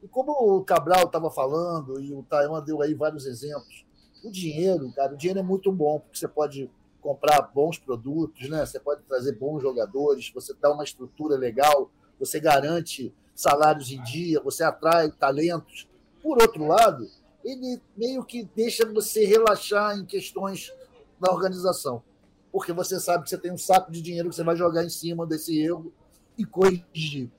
E 0.00 0.06
como 0.06 0.30
o 0.30 0.64
Cabral 0.64 1.06
estava 1.06 1.32
falando, 1.32 2.00
e 2.00 2.14
o 2.14 2.22
Taiwan 2.22 2.62
deu 2.62 2.80
aí 2.80 2.94
vários 2.94 3.26
exemplos, 3.26 3.84
o 4.22 4.30
dinheiro, 4.30 4.92
cara, 4.92 5.12
o 5.12 5.16
dinheiro 5.16 5.40
é 5.40 5.42
muito 5.42 5.72
bom, 5.72 5.98
porque 5.98 6.16
você 6.16 6.28
pode 6.28 6.70
comprar 7.00 7.42
bons 7.52 7.76
produtos, 7.76 8.48
né? 8.48 8.64
Você 8.64 8.78
pode 8.78 9.02
trazer 9.02 9.32
bons 9.32 9.60
jogadores, 9.60 10.30
você 10.32 10.54
dá 10.54 10.72
uma 10.72 10.84
estrutura 10.84 11.36
legal, 11.36 11.90
você 12.20 12.38
garante 12.38 13.12
salários 13.34 13.90
em 13.90 14.00
dia, 14.04 14.40
você 14.40 14.62
atrai 14.62 15.10
talentos. 15.10 15.88
Por 16.22 16.40
outro 16.40 16.64
lado, 16.66 17.08
ele 17.44 17.80
meio 17.96 18.24
que 18.24 18.48
deixa 18.56 18.90
você 18.90 19.24
relaxar 19.24 19.98
em 19.98 20.04
questões 20.04 20.72
da 21.20 21.30
organização. 21.30 22.02
Porque 22.50 22.72
você 22.72 22.98
sabe 22.98 23.24
que 23.24 23.30
você 23.30 23.38
tem 23.38 23.52
um 23.52 23.58
saco 23.58 23.92
de 23.92 24.00
dinheiro 24.00 24.30
que 24.30 24.34
você 24.34 24.42
vai 24.42 24.56
jogar 24.56 24.84
em 24.84 24.88
cima 24.88 25.26
desse 25.26 25.60
erro 25.60 25.92
e 26.38 26.44
corrigir. 26.44 27.30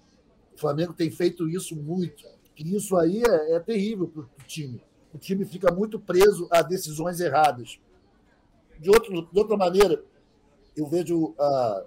O 0.53 0.59
Flamengo 0.59 0.93
tem 0.93 1.09
feito 1.09 1.49
isso 1.49 1.75
muito. 1.75 2.23
E 2.57 2.75
isso 2.75 2.95
aí 2.95 3.23
é, 3.23 3.55
é 3.55 3.59
terrível 3.59 4.07
para 4.07 4.21
o 4.21 4.27
time. 4.45 4.81
O 5.13 5.17
time 5.17 5.43
fica 5.45 5.73
muito 5.73 5.99
preso 5.99 6.47
a 6.51 6.61
decisões 6.61 7.19
erradas. 7.19 7.79
De, 8.79 8.89
outro, 8.89 9.27
de 9.31 9.39
outra 9.39 9.57
maneira, 9.57 10.03
eu 10.75 10.85
vejo 10.85 11.33
a, 11.39 11.85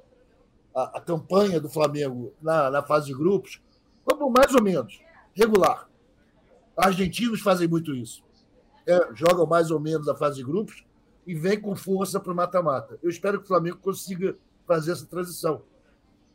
a, 0.74 0.82
a 0.98 1.00
campanha 1.00 1.60
do 1.60 1.68
Flamengo 1.68 2.32
na, 2.40 2.70
na 2.70 2.82
fase 2.82 3.06
de 3.06 3.14
grupos 3.14 3.60
como 4.04 4.30
mais 4.30 4.54
ou 4.54 4.62
menos 4.62 5.00
regular 5.34 5.88
Argentinos 6.78 7.40
fazem 7.40 7.66
muito 7.66 7.94
isso. 7.94 8.22
É, 8.86 9.08
jogam 9.14 9.46
mais 9.46 9.70
ou 9.70 9.80
menos 9.80 10.08
a 10.08 10.14
fase 10.14 10.36
de 10.36 10.44
grupos 10.44 10.84
e 11.26 11.34
vem 11.34 11.60
com 11.60 11.74
força 11.74 12.20
para 12.20 12.32
o 12.32 12.36
mata-mata. 12.36 12.98
Eu 13.02 13.10
espero 13.10 13.38
que 13.38 13.44
o 13.44 13.48
Flamengo 13.48 13.78
consiga 13.78 14.36
fazer 14.66 14.92
essa 14.92 15.04
transição. 15.04 15.62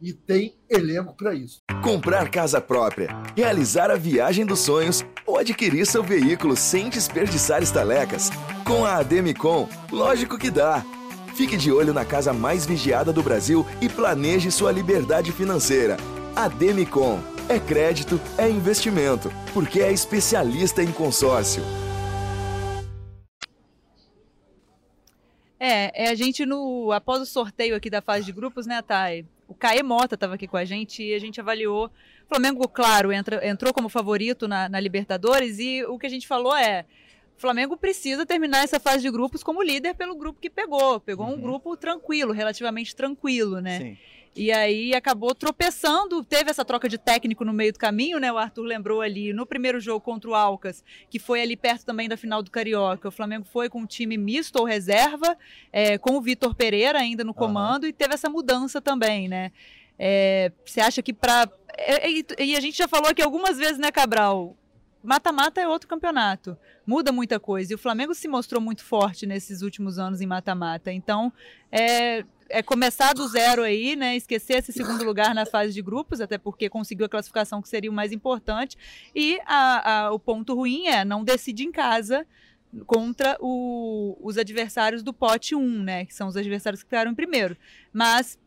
E 0.01 0.11
tem 0.11 0.55
elenco 0.69 1.15
para 1.15 1.33
isso. 1.33 1.61
Comprar 1.81 2.29
casa 2.29 2.59
própria, 2.59 3.09
realizar 3.37 3.89
a 3.89 3.95
viagem 3.95 4.45
dos 4.45 4.59
sonhos 4.59 5.03
ou 5.25 5.37
adquirir 5.37 5.85
seu 5.85 6.03
veículo 6.03 6.57
sem 6.57 6.89
desperdiçar 6.89 7.63
estalecas. 7.63 8.29
Com 8.65 8.83
a 8.83 8.97
Ademicon, 8.97 9.69
lógico 9.89 10.37
que 10.37 10.51
dá. 10.51 10.83
Fique 11.35 11.55
de 11.55 11.71
olho 11.71 11.93
na 11.93 12.03
casa 12.03 12.33
mais 12.33 12.65
vigiada 12.65 13.13
do 13.13 13.23
Brasil 13.23 13.65
e 13.81 13.87
planeje 13.87 14.51
sua 14.51 14.71
liberdade 14.71 15.31
financeira. 15.31 15.95
Ademicon 16.35 17.32
é 17.49 17.59
crédito, 17.59 18.19
é 18.37 18.49
investimento, 18.49 19.29
porque 19.53 19.81
é 19.81 19.91
especialista 19.91 20.81
em 20.81 20.91
consórcio. 20.91 21.63
É, 25.59 26.05
é 26.05 26.09
a 26.09 26.15
gente 26.15 26.45
no 26.45 26.91
após 26.91 27.21
o 27.21 27.25
sorteio 27.25 27.75
aqui 27.75 27.89
da 27.89 28.01
fase 28.01 28.25
de 28.25 28.31
grupos, 28.31 28.65
né, 28.65 28.81
Thay? 28.81 29.25
O 29.47 29.53
Caê 29.53 29.83
Mota 29.83 30.15
estava 30.15 30.35
aqui 30.35 30.47
com 30.47 30.57
a 30.57 30.65
gente 30.65 31.03
e 31.03 31.13
a 31.13 31.19
gente 31.19 31.39
avaliou. 31.39 31.85
O 32.25 32.29
Flamengo, 32.29 32.67
claro, 32.67 33.11
entra, 33.11 33.45
entrou 33.47 33.73
como 33.73 33.87
favorito 33.87 34.47
na, 34.47 34.67
na 34.67 34.79
Libertadores 34.79 35.59
e 35.59 35.83
o 35.85 35.99
que 35.99 36.05
a 36.05 36.09
gente 36.09 36.27
falou 36.27 36.55
é 36.55 36.85
o 37.37 37.41
Flamengo 37.41 37.75
precisa 37.75 38.25
terminar 38.25 38.63
essa 38.63 38.79
fase 38.79 39.03
de 39.03 39.11
grupos 39.11 39.43
como 39.43 39.61
líder 39.61 39.95
pelo 39.95 40.15
grupo 40.15 40.39
que 40.39 40.49
pegou. 40.49 40.99
Pegou 40.99 41.27
uhum. 41.27 41.33
um 41.33 41.41
grupo 41.41 41.75
tranquilo, 41.75 42.31
relativamente 42.31 42.95
tranquilo, 42.95 43.59
né? 43.59 43.79
Sim. 43.79 43.97
E 44.35 44.51
aí 44.51 44.95
acabou 44.95 45.35
tropeçando, 45.35 46.23
teve 46.23 46.49
essa 46.49 46.65
troca 46.65 46.89
de 46.89 46.97
técnico 46.97 47.45
no 47.45 47.53
meio 47.53 47.71
do 47.71 47.77
caminho, 47.77 48.19
né? 48.19 48.31
O 48.31 48.37
Arthur 48.37 48.63
lembrou 48.63 49.01
ali 49.01 49.31
no 49.31 49.45
primeiro 49.45 49.79
jogo 49.79 50.01
contra 50.01 50.29
o 50.29 50.33
Alcas, 50.33 50.83
que 51.09 51.19
foi 51.19 51.41
ali 51.41 51.55
perto 51.55 51.85
também 51.85 52.09
da 52.09 52.17
final 52.17 52.41
do 52.41 52.49
Carioca. 52.49 53.09
O 53.09 53.11
Flamengo 53.11 53.45
foi 53.45 53.69
com 53.69 53.81
um 53.81 53.85
time 53.85 54.17
misto 54.17 54.57
ou 54.57 54.65
reserva, 54.65 55.37
é, 55.71 55.99
com 55.99 56.17
o 56.17 56.21
Vitor 56.21 56.55
Pereira 56.55 56.97
ainda 56.97 57.23
no 57.23 57.33
comando, 57.33 57.83
uhum. 57.83 57.89
e 57.89 57.93
teve 57.93 58.15
essa 58.15 58.29
mudança 58.29 58.81
também, 58.81 59.27
né? 59.27 59.51
É, 59.99 60.51
você 60.65 60.81
acha 60.81 61.03
que 61.03 61.13
para. 61.13 61.47
É, 61.77 62.09
e, 62.09 62.25
e 62.39 62.55
a 62.55 62.59
gente 62.59 62.77
já 62.77 62.87
falou 62.87 63.09
aqui 63.09 63.21
algumas 63.21 63.57
vezes, 63.57 63.77
né, 63.77 63.91
Cabral? 63.91 64.57
Mata-mata 65.03 65.59
é 65.59 65.67
outro 65.67 65.89
campeonato. 65.89 66.57
Muda 66.87 67.11
muita 67.11 67.37
coisa. 67.37 67.73
E 67.73 67.75
o 67.75 67.77
Flamengo 67.77 68.15
se 68.15 68.25
mostrou 68.25 68.61
muito 68.61 68.85
forte 68.85 69.25
nesses 69.25 69.61
últimos 69.61 69.99
anos 69.99 70.21
em 70.21 70.25
mata-mata. 70.25 70.93
Então, 70.93 71.31
é, 71.69 72.23
é 72.49 72.63
começar 72.63 73.13
do 73.13 73.27
zero 73.27 73.63
aí, 73.63 73.97
né? 73.97 74.15
Esquecer 74.15 74.59
esse 74.59 74.71
segundo 74.71 75.03
lugar 75.03 75.35
na 75.35 75.45
fase 75.45 75.73
de 75.73 75.81
grupos, 75.81 76.21
até 76.21 76.37
porque 76.37 76.69
conseguiu 76.69 77.05
a 77.05 77.09
classificação 77.09 77.61
que 77.61 77.67
seria 77.67 77.91
o 77.91 77.93
mais 77.93 78.13
importante. 78.13 78.77
E 79.13 79.41
a, 79.45 80.05
a, 80.05 80.11
o 80.13 80.19
ponto 80.19 80.55
ruim 80.55 80.87
é 80.87 81.03
não 81.03 81.21
decidir 81.21 81.65
em 81.65 81.71
casa 81.71 82.25
contra 82.87 83.37
o, 83.41 84.17
os 84.21 84.37
adversários 84.37 85.03
do 85.03 85.13
pote 85.13 85.53
1, 85.53 85.83
né? 85.83 86.05
Que 86.05 86.13
são 86.13 86.29
os 86.29 86.37
adversários 86.37 86.81
que 86.81 86.87
ficaram 86.87 87.11
em 87.11 87.15
primeiro. 87.15 87.57
Mas, 87.91 88.39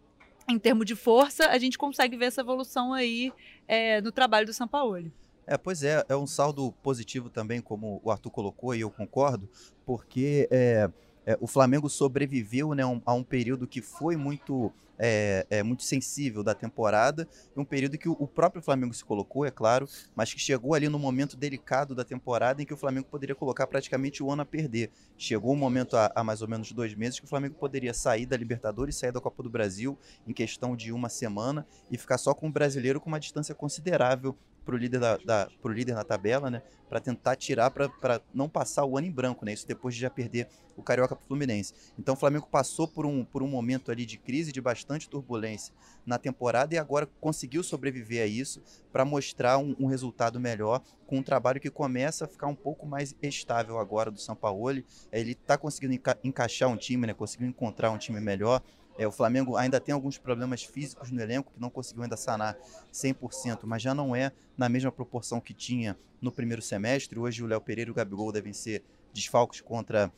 em 0.48 0.58
termos 0.58 0.86
de 0.86 0.94
força, 0.94 1.48
a 1.48 1.58
gente 1.58 1.76
consegue 1.76 2.16
ver 2.16 2.26
essa 2.26 2.40
evolução 2.40 2.94
aí 2.94 3.30
é, 3.68 4.00
no 4.00 4.10
trabalho 4.10 4.46
do 4.46 4.54
São 4.54 4.66
Paulo. 4.66 5.12
É, 5.46 5.56
pois 5.56 5.84
é, 5.84 6.04
é 6.08 6.16
um 6.16 6.26
saldo 6.26 6.72
positivo 6.82 7.30
também, 7.30 7.60
como 7.60 8.00
o 8.02 8.10
Arthur 8.10 8.30
colocou, 8.30 8.74
e 8.74 8.80
eu 8.80 8.90
concordo, 8.90 9.48
porque 9.84 10.48
é, 10.50 10.90
é, 11.24 11.38
o 11.40 11.46
Flamengo 11.46 11.88
sobreviveu 11.88 12.74
né, 12.74 12.84
um, 12.84 13.00
a 13.06 13.14
um 13.14 13.22
período 13.22 13.64
que 13.64 13.80
foi 13.80 14.16
muito, 14.16 14.72
é, 14.98 15.46
é, 15.48 15.62
muito 15.62 15.84
sensível 15.84 16.42
da 16.42 16.52
temporada, 16.52 17.28
um 17.56 17.64
período 17.64 17.96
que 17.96 18.08
o, 18.08 18.16
o, 18.18 18.26
próprio 18.26 18.60
Flamengo 18.60 18.92
se 18.92 19.04
colocou, 19.04 19.46
é 19.46 19.50
claro, 19.52 19.88
mas 20.16 20.34
que 20.34 20.40
chegou 20.40 20.74
ali 20.74 20.88
no 20.88 20.98
momento 20.98 21.36
delicado 21.36 21.94
da 21.94 22.04
temporada 22.04 22.60
em 22.60 22.66
que 22.66 22.74
o 22.74 22.76
Flamengo 22.76 23.06
poderia 23.08 23.36
colocar 23.36 23.68
praticamente 23.68 24.24
o 24.24 24.32
ano 24.32 24.42
a 24.42 24.44
perder. 24.46 24.90
Chegou 25.16 25.52
um 25.52 25.56
momento 25.56 25.96
há, 25.96 26.10
há 26.12 26.24
mais 26.24 26.42
ou 26.42 26.48
menos 26.48 26.72
dois 26.72 26.92
meses 26.92 27.20
que 27.20 27.24
o 27.24 27.28
Flamengo 27.28 27.54
poderia 27.54 27.94
sair 27.94 28.26
da 28.26 28.36
Libertadores, 28.36 28.96
sair 28.96 29.12
da 29.12 29.20
Copa 29.20 29.44
do 29.44 29.50
Brasil 29.50 29.96
em 30.26 30.32
questão 30.32 30.74
de 30.74 30.90
uma 30.90 31.08
semana 31.08 31.64
e 31.88 31.96
ficar 31.96 32.18
só 32.18 32.34
com 32.34 32.48
o 32.48 32.52
brasileiro 32.52 33.00
com 33.00 33.06
uma 33.06 33.20
distância 33.20 33.54
considerável 33.54 34.36
pro 34.66 34.76
líder, 34.76 34.98
da, 34.98 35.16
da, 35.18 35.48
pro 35.62 35.72
líder 35.72 35.94
na 35.94 36.02
tabela, 36.02 36.50
né? 36.50 36.60
Para 36.88 37.00
tentar 37.00 37.36
tirar, 37.36 37.70
para 37.70 38.20
não 38.34 38.48
passar 38.48 38.84
o 38.84 38.98
ano 38.98 39.06
em 39.06 39.10
branco, 39.10 39.44
né? 39.44 39.52
Isso 39.52 39.66
depois 39.66 39.94
de 39.94 40.00
já 40.00 40.10
perder 40.10 40.48
o 40.76 40.82
Carioca 40.82 41.14
pro 41.14 41.24
Fluminense. 41.26 41.72
Então 41.98 42.14
o 42.14 42.16
Flamengo 42.16 42.48
passou 42.50 42.86
por 42.86 43.06
um, 43.06 43.24
por 43.24 43.42
um 43.42 43.48
momento 43.48 43.90
ali 43.90 44.04
de 44.04 44.18
crise, 44.18 44.52
de 44.52 44.60
bastante 44.60 45.08
turbulência 45.08 45.72
na 46.04 46.18
temporada 46.18 46.74
e 46.74 46.78
agora 46.78 47.08
conseguiu 47.20 47.62
sobreviver 47.62 48.22
a 48.22 48.26
isso 48.26 48.60
para 48.92 49.04
mostrar 49.04 49.56
um, 49.56 49.74
um, 49.78 49.86
resultado 49.86 50.38
melhor 50.38 50.82
com 51.06 51.18
um 51.18 51.22
trabalho 51.22 51.60
que 51.60 51.70
começa 51.70 52.24
a 52.24 52.28
ficar 52.28 52.48
um 52.48 52.54
pouco 52.54 52.86
mais 52.86 53.14
estável 53.22 53.78
agora 53.78 54.10
do 54.10 54.20
São 54.20 54.34
Paulo. 54.34 54.70
Ele 55.12 55.32
está 55.32 55.56
conseguindo 55.56 55.94
enca 55.94 56.18
encaixar 56.22 56.68
um 56.68 56.76
time, 56.76 57.06
né? 57.06 57.14
Conseguiu 57.14 57.48
encontrar 57.48 57.90
um 57.90 57.98
time 57.98 58.20
melhor. 58.20 58.60
É, 58.98 59.06
o 59.06 59.12
Flamengo 59.12 59.56
ainda 59.56 59.80
tem 59.80 59.92
alguns 59.92 60.18
problemas 60.18 60.62
físicos 60.62 61.10
no 61.10 61.20
elenco 61.20 61.52
que 61.52 61.60
não 61.60 61.70
conseguiu 61.70 62.02
ainda 62.02 62.16
sanar 62.16 62.56
100%, 62.92 63.60
mas 63.64 63.82
já 63.82 63.94
não 63.94 64.16
é 64.16 64.32
na 64.56 64.68
mesma 64.68 64.90
proporção 64.90 65.40
que 65.40 65.52
tinha 65.52 65.96
no 66.20 66.32
primeiro 66.32 66.62
semestre. 66.62 67.18
Hoje 67.18 67.42
o 67.42 67.46
Léo 67.46 67.60
Pereira 67.60 67.90
e 67.90 67.92
o 67.92 67.94
Gabigol 67.94 68.32
devem 68.32 68.52
ser 68.52 68.82
desfalques 69.12 69.60
contra 69.60 70.10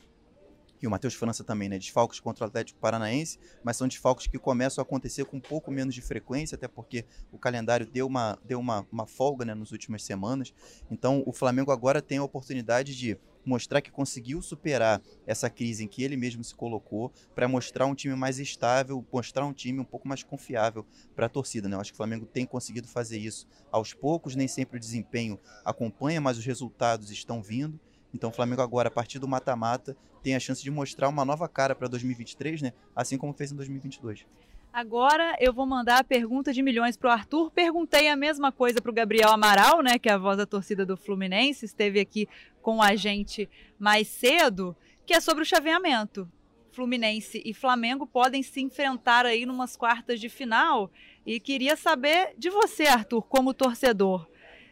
e 0.81 0.87
o 0.87 0.89
Matheus 0.89 1.13
França 1.13 1.43
também, 1.43 1.67
né? 1.67 1.77
Desfalques 1.77 2.19
contra 2.19 2.45
o 2.45 2.47
Atlético 2.47 2.79
Paranaense, 2.79 3.37
mas 3.63 3.75
são 3.75 3.87
desfalques 3.87 4.27
que 4.27 4.39
começam 4.39 4.81
a 4.81 4.83
acontecer 4.83 5.25
com 5.25 5.37
um 5.37 5.41
pouco 5.41 5.69
menos 5.71 5.93
de 5.93 6.01
frequência, 6.01 6.55
até 6.55 6.67
porque 6.67 7.05
o 7.31 7.37
calendário 7.37 7.85
deu 7.85 8.07
uma, 8.07 8.39
deu 8.45 8.59
uma, 8.59 8.87
uma 8.91 9.05
folga 9.05 9.43
né, 9.43 9.53
nas 9.53 9.71
últimas 9.71 10.03
semanas. 10.03 10.53
Então 10.89 11.21
o 11.25 11.33
Flamengo 11.33 11.71
agora 11.71 12.01
tem 12.01 12.17
a 12.17 12.23
oportunidade 12.23 12.95
de 12.95 13.17
mostrar 13.49 13.81
que 13.81 13.91
conseguiu 13.91 14.41
superar 14.41 15.01
essa 15.25 15.49
crise 15.49 15.83
em 15.83 15.87
que 15.87 16.03
ele 16.03 16.15
mesmo 16.15 16.43
se 16.43 16.53
colocou, 16.53 17.11
para 17.33 17.47
mostrar 17.47 17.87
um 17.87 17.95
time 17.95 18.15
mais 18.15 18.39
estável, 18.39 19.03
mostrar 19.11 19.45
um 19.45 19.51
time 19.51 19.79
um 19.79 19.83
pouco 19.83 20.07
mais 20.07 20.23
confiável 20.23 20.85
para 21.15 21.25
a 21.25 21.29
torcida. 21.29 21.67
Né? 21.67 21.75
Eu 21.75 21.81
acho 21.81 21.91
que 21.91 21.95
o 21.95 21.97
Flamengo 21.97 22.25
tem 22.25 22.45
conseguido 22.45 22.87
fazer 22.87 23.17
isso 23.17 23.47
aos 23.71 23.93
poucos, 23.93 24.35
nem 24.35 24.47
sempre 24.47 24.77
o 24.77 24.79
desempenho 24.79 25.39
acompanha, 25.65 26.21
mas 26.21 26.37
os 26.37 26.45
resultados 26.45 27.09
estão 27.09 27.41
vindo. 27.41 27.79
Então 28.13 28.29
o 28.29 28.33
Flamengo 28.33 28.61
agora, 28.61 28.87
a 28.87 28.91
partir 28.91 29.19
do 29.19 29.27
mata-mata, 29.27 29.97
tem 30.23 30.35
a 30.35 30.39
chance 30.39 30.63
de 30.63 30.71
mostrar 30.71 31.09
uma 31.09 31.25
nova 31.25 31.47
cara 31.47 31.75
para 31.75 31.87
2023, 31.87 32.61
né? 32.61 32.73
assim 32.95 33.17
como 33.17 33.33
fez 33.33 33.51
em 33.51 33.55
2022. 33.55 34.25
Agora 34.71 35.35
eu 35.39 35.51
vou 35.51 35.65
mandar 35.65 35.99
a 35.99 36.03
pergunta 36.03 36.53
de 36.53 36.61
milhões 36.61 36.95
para 36.95 37.09
o 37.09 37.11
Arthur. 37.11 37.51
Perguntei 37.51 38.07
a 38.07 38.15
mesma 38.15 38.51
coisa 38.51 38.79
para 38.79 38.91
o 38.91 38.93
Gabriel 38.93 39.31
Amaral, 39.31 39.81
né, 39.81 39.97
que 39.97 40.07
é 40.07 40.13
a 40.13 40.17
voz 40.17 40.37
da 40.37 40.45
torcida 40.45 40.85
do 40.85 40.95
Fluminense, 40.95 41.65
esteve 41.65 41.99
aqui 41.99 42.27
com 42.61 42.81
a 42.81 42.95
gente 42.95 43.49
mais 43.79 44.07
cedo, 44.07 44.75
que 45.05 45.13
é 45.13 45.19
sobre 45.19 45.43
o 45.43 45.45
chaveamento. 45.45 46.29
Fluminense 46.71 47.41
e 47.43 47.53
Flamengo 47.53 48.05
podem 48.05 48.43
se 48.43 48.61
enfrentar 48.61 49.25
aí 49.25 49.45
numas 49.45 49.75
quartas 49.75 50.19
de 50.19 50.29
final. 50.29 50.91
E 51.25 51.39
queria 51.39 51.75
saber 51.75 52.33
de 52.37 52.49
você, 52.49 52.83
Arthur, 52.83 53.23
como 53.23 53.53
torcedor. 53.53 54.27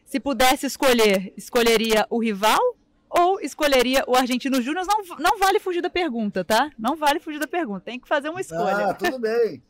Se 0.06 0.20
pudesse 0.20 0.68
escolher, 0.68 1.34
escolheria 1.36 2.06
o 2.10 2.20
rival 2.20 2.62
ou 3.10 3.42
escolheria 3.42 4.04
o 4.08 4.16
Argentino 4.16 4.62
Júnior? 4.62 4.86
Não, 4.86 5.18
não 5.18 5.40
vale 5.40 5.60
fugir 5.60 5.82
da 5.82 5.90
pergunta, 5.90 6.46
tá? 6.46 6.72
Não 6.78 6.96
vale 6.96 7.20
fugir 7.20 7.40
da 7.40 7.48
pergunta. 7.48 7.82
Tem 7.82 8.00
que 8.00 8.08
fazer 8.08 8.30
uma 8.30 8.40
escolha. 8.40 8.90
Ah, 8.90 8.94
tudo 8.94 9.20
bem. 9.20 9.62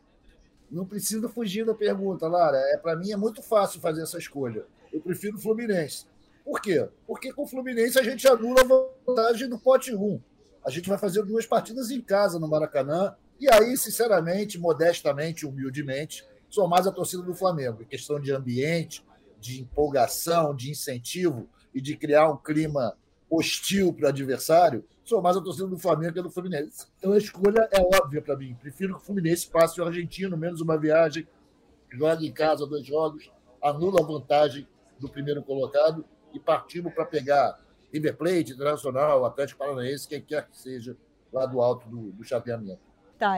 Não 0.69 0.85
precisa 0.85 1.29
fugir 1.29 1.65
da 1.65 1.73
pergunta, 1.73 2.27
Lara. 2.27 2.57
É, 2.57 2.77
Para 2.77 2.95
mim 2.95 3.11
é 3.11 3.17
muito 3.17 3.41
fácil 3.41 3.79
fazer 3.79 4.03
essa 4.03 4.17
escolha. 4.17 4.65
Eu 4.91 5.01
prefiro 5.01 5.37
o 5.37 5.39
Fluminense. 5.39 6.05
Por 6.43 6.61
quê? 6.61 6.87
Porque 7.05 7.33
com 7.33 7.43
o 7.43 7.47
Fluminense 7.47 7.99
a 7.99 8.03
gente 8.03 8.27
anula 8.27 8.61
a 8.61 9.05
vantagem 9.05 9.49
do 9.49 9.59
pote 9.59 9.93
1. 9.93 10.19
A 10.65 10.69
gente 10.69 10.89
vai 10.89 10.97
fazer 10.97 11.23
duas 11.23 11.45
partidas 11.45 11.91
em 11.91 12.01
casa 12.01 12.39
no 12.39 12.47
Maracanã. 12.47 13.15
E 13.39 13.51
aí, 13.51 13.77
sinceramente, 13.77 14.57
modestamente, 14.57 15.45
humildemente, 15.45 16.25
sou 16.49 16.67
mais 16.67 16.87
a 16.87 16.91
torcida 16.91 17.23
do 17.23 17.33
Flamengo. 17.33 17.83
Em 17.83 17.85
questão 17.85 18.19
de 18.19 18.31
ambiente, 18.33 19.05
de 19.39 19.61
empolgação, 19.61 20.55
de 20.55 20.71
incentivo 20.71 21.47
e 21.73 21.79
de 21.79 21.95
criar 21.95 22.29
um 22.29 22.37
clima 22.37 22.97
hostil 23.29 23.93
para 23.93 24.05
o 24.05 24.09
adversário, 24.09 24.83
sou 25.07 25.21
mais 25.21 25.37
a 25.37 25.41
torcida 25.41 25.67
do 25.67 25.77
Flamengo 25.77 26.13
que 26.13 26.21
do 26.21 26.29
Fluminense. 26.29 26.85
Então 26.97 27.13
a 27.13 27.17
escolha 27.17 27.67
é 27.71 27.81
óbvia 27.81 28.21
para 28.21 28.35
mim. 28.35 28.55
Prefiro 28.59 28.95
que 28.95 29.01
o 29.01 29.05
Fluminense 29.05 29.47
passe 29.47 29.79
o 29.79 29.85
argentino, 29.85 30.35
menos 30.37 30.59
uma 30.59 30.77
viagem, 30.77 31.25
jogue 31.89 32.27
em 32.27 32.31
casa 32.31 32.67
dois 32.67 32.85
jogos, 32.85 33.31
anula 33.63 34.01
a 34.01 34.05
vantagem 34.05 34.67
do 34.99 35.07
primeiro 35.07 35.41
colocado 35.41 36.03
e 36.33 36.39
partimos 36.39 36.93
para 36.93 37.05
pegar 37.05 37.57
River 37.91 38.17
Plate, 38.17 38.51
Internacional, 38.51 39.23
Atlético 39.25 39.59
Paranaense, 39.59 40.07
quem 40.07 40.21
quer 40.21 40.45
que 40.47 40.57
seja, 40.57 40.97
lá 41.31 41.45
do 41.45 41.61
alto 41.61 41.87
do, 41.87 42.11
do 42.11 42.23
chapeamento. 42.23 42.81
Tá. 43.17 43.37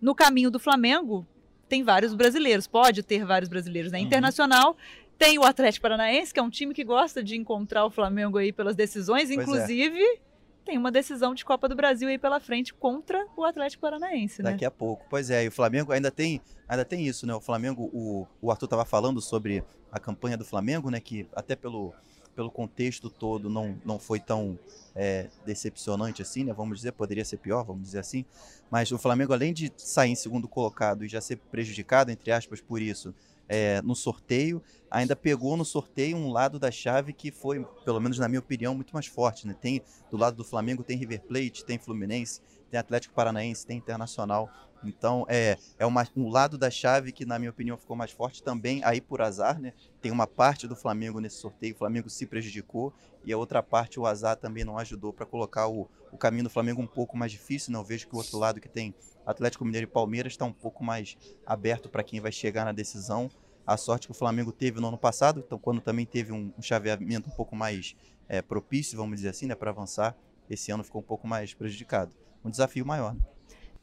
No 0.00 0.14
caminho 0.14 0.50
do 0.50 0.60
Flamengo, 0.60 1.26
tem 1.68 1.82
vários 1.82 2.14
brasileiros, 2.14 2.68
pode 2.68 3.02
ter 3.02 3.24
vários 3.24 3.48
brasileiros, 3.48 3.90
né? 3.90 3.98
Uhum. 3.98 4.04
Internacional 4.04 4.76
tem 5.18 5.36
o 5.36 5.42
Atlético 5.42 5.82
Paranaense, 5.82 6.32
que 6.32 6.38
é 6.38 6.42
um 6.42 6.48
time 6.48 6.72
que 6.72 6.84
gosta 6.84 7.24
de 7.24 7.36
encontrar 7.36 7.84
o 7.84 7.90
Flamengo 7.90 8.38
aí 8.38 8.52
pelas 8.52 8.76
decisões, 8.76 9.24
pois 9.24 9.30
é. 9.30 9.42
inclusive 9.42 10.00
é. 10.00 10.27
Tem 10.68 10.76
uma 10.76 10.92
decisão 10.92 11.34
de 11.34 11.46
Copa 11.46 11.66
do 11.66 11.74
Brasil 11.74 12.10
aí 12.10 12.18
pela 12.18 12.38
frente 12.38 12.74
contra 12.74 13.26
o 13.34 13.42
Atlético 13.42 13.80
Paranaense, 13.80 14.42
né? 14.42 14.50
Daqui 14.50 14.66
a 14.66 14.70
pouco. 14.70 15.06
Pois 15.08 15.30
é, 15.30 15.44
e 15.44 15.48
o 15.48 15.50
Flamengo 15.50 15.92
ainda 15.92 16.10
tem, 16.10 16.42
ainda 16.68 16.84
tem 16.84 17.06
isso, 17.06 17.26
né? 17.26 17.34
O 17.34 17.40
Flamengo, 17.40 17.84
o, 17.90 18.26
o 18.42 18.50
Arthur 18.50 18.66
estava 18.66 18.84
falando 18.84 19.18
sobre 19.22 19.64
a 19.90 19.98
campanha 19.98 20.36
do 20.36 20.44
Flamengo, 20.44 20.90
né? 20.90 21.00
Que 21.00 21.26
até 21.34 21.56
pelo, 21.56 21.94
pelo 22.38 22.52
contexto 22.52 23.10
todo 23.10 23.50
não, 23.50 23.76
não 23.84 23.98
foi 23.98 24.20
tão 24.20 24.56
é, 24.94 25.26
decepcionante 25.44 26.22
assim, 26.22 26.44
né? 26.44 26.52
Vamos 26.52 26.78
dizer, 26.78 26.92
poderia 26.92 27.24
ser 27.24 27.38
pior, 27.38 27.64
vamos 27.64 27.82
dizer 27.82 27.98
assim. 27.98 28.24
Mas 28.70 28.92
o 28.92 28.96
Flamengo, 28.96 29.32
além 29.32 29.52
de 29.52 29.72
sair 29.76 30.12
em 30.12 30.14
segundo 30.14 30.46
colocado 30.46 31.04
e 31.04 31.08
já 31.08 31.20
ser 31.20 31.34
prejudicado, 31.50 32.12
entre 32.12 32.30
aspas, 32.30 32.60
por 32.60 32.80
isso, 32.80 33.12
é, 33.48 33.82
no 33.82 33.96
sorteio, 33.96 34.62
ainda 34.88 35.16
pegou 35.16 35.56
no 35.56 35.64
sorteio 35.64 36.16
um 36.16 36.30
lado 36.30 36.60
da 36.60 36.70
chave 36.70 37.12
que 37.12 37.32
foi, 37.32 37.64
pelo 37.84 37.98
menos 37.98 38.20
na 38.20 38.28
minha 38.28 38.38
opinião, 38.38 38.72
muito 38.72 38.92
mais 38.92 39.06
forte. 39.06 39.44
Né? 39.44 39.56
Tem 39.60 39.82
do 40.08 40.16
lado 40.16 40.36
do 40.36 40.44
Flamengo 40.44 40.84
tem 40.84 40.96
River 40.96 41.22
Plate, 41.22 41.64
tem 41.64 41.76
Fluminense, 41.76 42.40
tem 42.70 42.78
Atlético 42.78 43.14
Paranaense, 43.14 43.66
tem 43.66 43.78
Internacional. 43.78 44.48
Então 44.84 45.26
é, 45.28 45.58
é 45.78 45.86
uma, 45.86 46.06
um 46.16 46.28
lado 46.28 46.56
da 46.56 46.70
chave 46.70 47.12
que, 47.12 47.24
na 47.24 47.38
minha 47.38 47.50
opinião, 47.50 47.76
ficou 47.76 47.96
mais 47.96 48.10
forte 48.10 48.42
também, 48.42 48.82
aí 48.84 49.00
por 49.00 49.20
azar, 49.20 49.60
né? 49.60 49.72
Tem 50.00 50.12
uma 50.12 50.26
parte 50.26 50.66
do 50.68 50.76
Flamengo 50.76 51.20
nesse 51.20 51.36
sorteio, 51.36 51.74
o 51.74 51.78
Flamengo 51.78 52.08
se 52.08 52.26
prejudicou, 52.26 52.92
e 53.24 53.32
a 53.32 53.38
outra 53.38 53.62
parte 53.62 53.98
o 53.98 54.06
azar 54.06 54.36
também 54.36 54.64
não 54.64 54.78
ajudou 54.78 55.12
para 55.12 55.26
colocar 55.26 55.68
o, 55.68 55.88
o 56.12 56.16
caminho 56.16 56.44
do 56.44 56.50
Flamengo 56.50 56.80
um 56.80 56.86
pouco 56.86 57.16
mais 57.16 57.32
difícil. 57.32 57.72
Não 57.72 57.80
né? 57.80 57.86
vejo 57.88 58.08
que 58.08 58.14
o 58.14 58.18
outro 58.18 58.38
lado 58.38 58.60
que 58.60 58.68
tem 58.68 58.94
Atlético 59.26 59.64
Mineiro 59.64 59.86
e 59.86 59.90
Palmeiras 59.90 60.32
está 60.32 60.44
um 60.44 60.52
pouco 60.52 60.82
mais 60.82 61.16
aberto 61.44 61.88
para 61.88 62.02
quem 62.02 62.20
vai 62.20 62.32
chegar 62.32 62.64
na 62.64 62.72
decisão. 62.72 63.30
A 63.66 63.76
sorte 63.76 64.06
que 64.06 64.12
o 64.12 64.14
Flamengo 64.14 64.50
teve 64.50 64.80
no 64.80 64.88
ano 64.88 64.96
passado, 64.96 65.42
então 65.44 65.58
quando 65.58 65.82
também 65.82 66.06
teve 66.06 66.32
um, 66.32 66.50
um 66.56 66.62
chaveamento 66.62 67.28
um 67.28 67.32
pouco 67.32 67.54
mais 67.54 67.94
é, 68.26 68.40
propício, 68.40 68.96
vamos 68.96 69.16
dizer 69.16 69.28
assim, 69.28 69.44
né, 69.44 69.54
para 69.54 69.70
avançar, 69.70 70.16
esse 70.48 70.70
ano 70.70 70.82
ficou 70.82 71.02
um 71.02 71.04
pouco 71.04 71.28
mais 71.28 71.52
prejudicado. 71.52 72.10
Um 72.42 72.48
desafio 72.48 72.86
maior. 72.86 73.14
Né? 73.14 73.20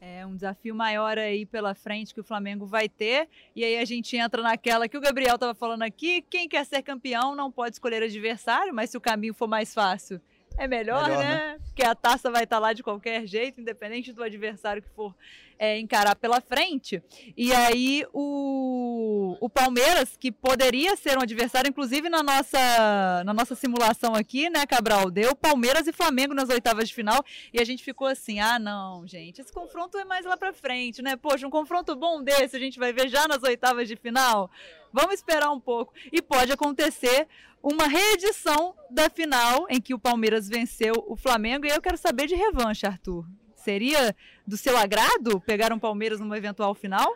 É 0.08 0.24
um 0.24 0.36
desafio 0.36 0.72
maior 0.72 1.18
aí 1.18 1.44
pela 1.44 1.74
frente 1.74 2.14
que 2.14 2.20
o 2.20 2.24
Flamengo 2.24 2.64
vai 2.64 2.88
ter. 2.88 3.28
E 3.56 3.64
aí 3.64 3.76
a 3.76 3.84
gente 3.84 4.16
entra 4.16 4.40
naquela 4.40 4.88
que 4.88 4.96
o 4.96 5.00
Gabriel 5.00 5.34
estava 5.34 5.52
falando 5.52 5.82
aqui: 5.82 6.22
quem 6.30 6.48
quer 6.48 6.64
ser 6.64 6.80
campeão 6.82 7.34
não 7.34 7.50
pode 7.50 7.74
escolher 7.74 8.04
adversário, 8.04 8.72
mas 8.72 8.90
se 8.90 8.96
o 8.96 9.00
caminho 9.00 9.34
for 9.34 9.48
mais 9.48 9.74
fácil, 9.74 10.20
é 10.56 10.68
melhor, 10.68 11.08
melhor 11.08 11.24
né? 11.24 11.34
né? 11.34 11.58
Porque 11.66 11.82
a 11.82 11.94
taça 11.94 12.30
vai 12.30 12.44
estar 12.44 12.56
tá 12.56 12.60
lá 12.60 12.72
de 12.72 12.84
qualquer 12.84 13.26
jeito, 13.26 13.60
independente 13.60 14.12
do 14.12 14.22
adversário 14.22 14.80
que 14.80 14.88
for 14.90 15.12
é, 15.58 15.78
encarar 15.78 16.16
pela 16.16 16.40
frente. 16.40 17.02
E 17.36 17.52
aí 17.52 18.06
o, 18.12 19.36
o 19.40 19.48
Palmeiras, 19.48 20.16
que 20.18 20.30
poderia 20.30 20.96
ser 20.96 21.18
um 21.18 21.22
adversário, 21.22 21.68
inclusive 21.68 22.08
na 22.08 22.22
nossa, 22.22 23.24
na 23.24 23.32
nossa 23.32 23.54
simulação 23.54 24.14
aqui, 24.14 24.50
né, 24.50 24.66
Cabral? 24.66 25.10
Deu 25.10 25.34
Palmeiras 25.34 25.86
e 25.86 25.92
Flamengo 25.92 26.34
nas 26.34 26.48
oitavas 26.48 26.88
de 26.88 26.94
final. 26.94 27.24
E 27.52 27.60
a 27.60 27.64
gente 27.64 27.82
ficou 27.82 28.06
assim: 28.06 28.40
ah, 28.40 28.58
não, 28.58 29.06
gente, 29.06 29.40
esse 29.40 29.52
confronto 29.52 29.98
é 29.98 30.04
mais 30.04 30.24
lá 30.24 30.36
pra 30.36 30.52
frente, 30.52 31.02
né? 31.02 31.16
Poxa, 31.16 31.46
um 31.46 31.50
confronto 31.50 31.94
bom 31.96 32.22
desse 32.22 32.56
a 32.56 32.60
gente 32.60 32.78
vai 32.78 32.92
ver 32.92 33.08
já 33.08 33.26
nas 33.26 33.42
oitavas 33.42 33.88
de 33.88 33.96
final. 33.96 34.50
Vamos 34.92 35.14
esperar 35.14 35.50
um 35.50 35.60
pouco. 35.60 35.92
E 36.12 36.22
pode 36.22 36.52
acontecer 36.52 37.26
uma 37.62 37.86
reedição 37.88 38.74
da 38.90 39.10
final 39.10 39.66
em 39.68 39.80
que 39.80 39.92
o 39.92 39.98
Palmeiras 39.98 40.48
venceu 40.48 41.04
o 41.06 41.16
Flamengo. 41.16 41.66
E 41.66 41.70
eu 41.70 41.82
quero 41.82 41.96
saber 41.96 42.26
de 42.26 42.34
revanche, 42.34 42.86
Arthur. 42.86 43.26
Seria 43.56 44.14
do 44.46 44.56
seu 44.56 44.76
agrado 44.76 45.40
pegar 45.40 45.72
um 45.72 45.78
Palmeiras 45.78 46.20
numa 46.20 46.38
eventual 46.38 46.74
final? 46.74 47.12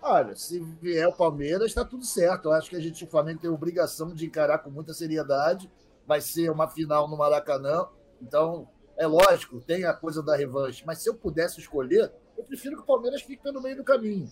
Olha, 0.00 0.34
se 0.34 0.60
vier 0.80 1.08
o 1.08 1.12
Palmeiras, 1.12 1.66
está 1.66 1.84
tudo 1.84 2.04
certo. 2.04 2.46
Eu 2.46 2.52
acho 2.52 2.70
que 2.70 2.76
a 2.76 2.80
gente, 2.80 3.04
o 3.04 3.06
Flamengo, 3.06 3.40
tem 3.40 3.50
a 3.50 3.52
obrigação 3.52 4.14
de 4.14 4.26
encarar 4.26 4.58
com 4.58 4.70
muita 4.70 4.94
seriedade. 4.94 5.70
Vai 6.06 6.20
ser 6.20 6.50
uma 6.50 6.68
final 6.68 7.08
no 7.08 7.16
Maracanã. 7.16 7.86
Então, 8.20 8.68
é 8.96 9.06
lógico, 9.06 9.60
tem 9.60 9.84
a 9.84 9.92
coisa 9.92 10.22
da 10.22 10.36
revanche. 10.36 10.82
Mas 10.86 11.02
se 11.02 11.08
eu 11.08 11.14
pudesse 11.14 11.60
escolher, 11.60 12.12
eu 12.36 12.44
prefiro 12.44 12.76
que 12.76 12.82
o 12.82 12.86
Palmeiras 12.86 13.22
fique 13.22 13.42
pelo 13.42 13.60
meio 13.60 13.76
do 13.76 13.84
caminho. 13.84 14.30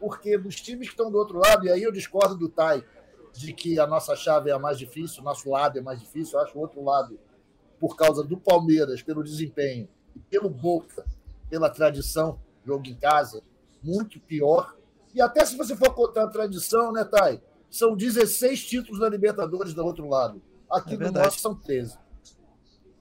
Porque 0.00 0.38
dos 0.38 0.60
times 0.60 0.88
que 0.88 0.94
estão 0.94 1.10
do 1.10 1.18
outro 1.18 1.38
lado, 1.38 1.66
e 1.66 1.70
aí 1.70 1.82
eu 1.82 1.92
discordo 1.92 2.36
do 2.36 2.48
Tai, 2.48 2.84
de 3.32 3.52
que 3.52 3.78
a 3.78 3.86
nossa 3.86 4.14
chave 4.16 4.50
é 4.50 4.52
a 4.52 4.58
mais 4.58 4.78
difícil, 4.78 5.20
o 5.20 5.24
nosso 5.24 5.50
lado 5.50 5.78
é 5.78 5.80
mais 5.82 6.00
difícil. 6.00 6.38
Eu 6.38 6.44
acho 6.44 6.56
o 6.56 6.60
outro 6.60 6.82
lado 6.82 7.18
por 7.78 7.96
causa 7.96 8.24
do 8.24 8.36
Palmeiras, 8.36 9.02
pelo 9.02 9.22
desempenho, 9.22 9.88
pelo 10.30 10.48
Boca, 10.48 11.04
pela 11.48 11.70
tradição, 11.70 12.38
jogo 12.64 12.86
em 12.86 12.94
casa, 12.94 13.42
muito 13.82 14.20
pior. 14.20 14.76
E 15.14 15.20
até 15.20 15.44
se 15.44 15.56
você 15.56 15.74
for 15.76 15.94
contar 15.94 16.24
a 16.24 16.28
tradição, 16.28 16.92
né, 16.92 17.04
Thay? 17.04 17.40
são 17.70 17.96
16 17.96 18.64
títulos 18.64 19.00
da 19.00 19.08
Libertadores 19.08 19.74
do 19.74 19.84
outro 19.84 20.08
lado. 20.08 20.40
Aqui 20.70 20.94
é 20.94 20.98
no 20.98 21.12
nosso 21.12 21.38
são 21.38 21.54
13. 21.54 21.98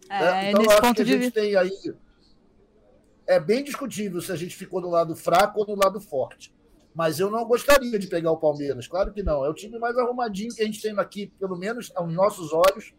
É, 0.09 0.23
é, 0.23 0.49
então, 0.51 0.61
nesse 0.61 0.81
ponto 0.81 1.03
de 1.03 1.13
a 1.13 1.19
gente 1.19 1.31
tem 1.31 1.55
aí. 1.55 1.95
É 3.25 3.39
bem 3.39 3.63
discutível 3.63 4.21
se 4.21 4.31
a 4.31 4.35
gente 4.37 4.55
ficou 4.55 4.81
do 4.81 4.89
lado 4.89 5.15
fraco 5.15 5.59
ou 5.59 5.65
do 5.65 5.75
lado 5.75 5.99
forte. 5.99 6.55
Mas 6.95 7.19
eu 7.19 7.29
não 7.29 7.45
gostaria 7.45 7.99
de 7.99 8.07
pegar 8.07 8.31
o 8.31 8.37
Palmeiras, 8.37 8.87
claro 8.87 9.11
que 9.11 9.21
não. 9.21 9.45
É 9.45 9.49
o 9.49 9.53
time 9.53 9.77
mais 9.77 9.97
arrumadinho 9.97 10.53
que 10.53 10.61
a 10.61 10.65
gente 10.65 10.81
tem 10.81 10.97
aqui, 10.97 11.27
pelo 11.39 11.57
menos 11.57 11.91
aos 11.93 12.11
nossos 12.11 12.53
olhos, 12.53 12.93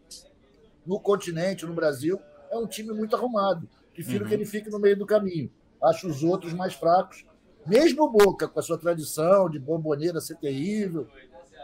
no 0.85 0.99
continente, 0.99 1.65
no 1.65 1.73
Brasil. 1.73 2.19
É 2.51 2.57
um 2.57 2.67
time 2.67 2.93
muito 2.93 3.15
arrumado. 3.15 3.67
Prefiro 3.99 4.23
uhum. 4.23 4.29
que 4.29 4.33
ele 4.33 4.45
fique 4.45 4.69
no 4.69 4.79
meio 4.79 4.97
do 4.97 5.05
caminho. 5.05 5.51
Acho 5.83 6.07
os 6.07 6.23
outros 6.23 6.53
mais 6.53 6.73
fracos. 6.73 7.25
Mesmo 7.67 8.05
o 8.05 8.09
Boca, 8.09 8.47
com 8.47 8.57
a 8.57 8.63
sua 8.63 8.77
tradição 8.77 9.49
de 9.49 9.59
bomboneira 9.59 10.21
ser 10.21 10.37
terrível, 10.37 11.05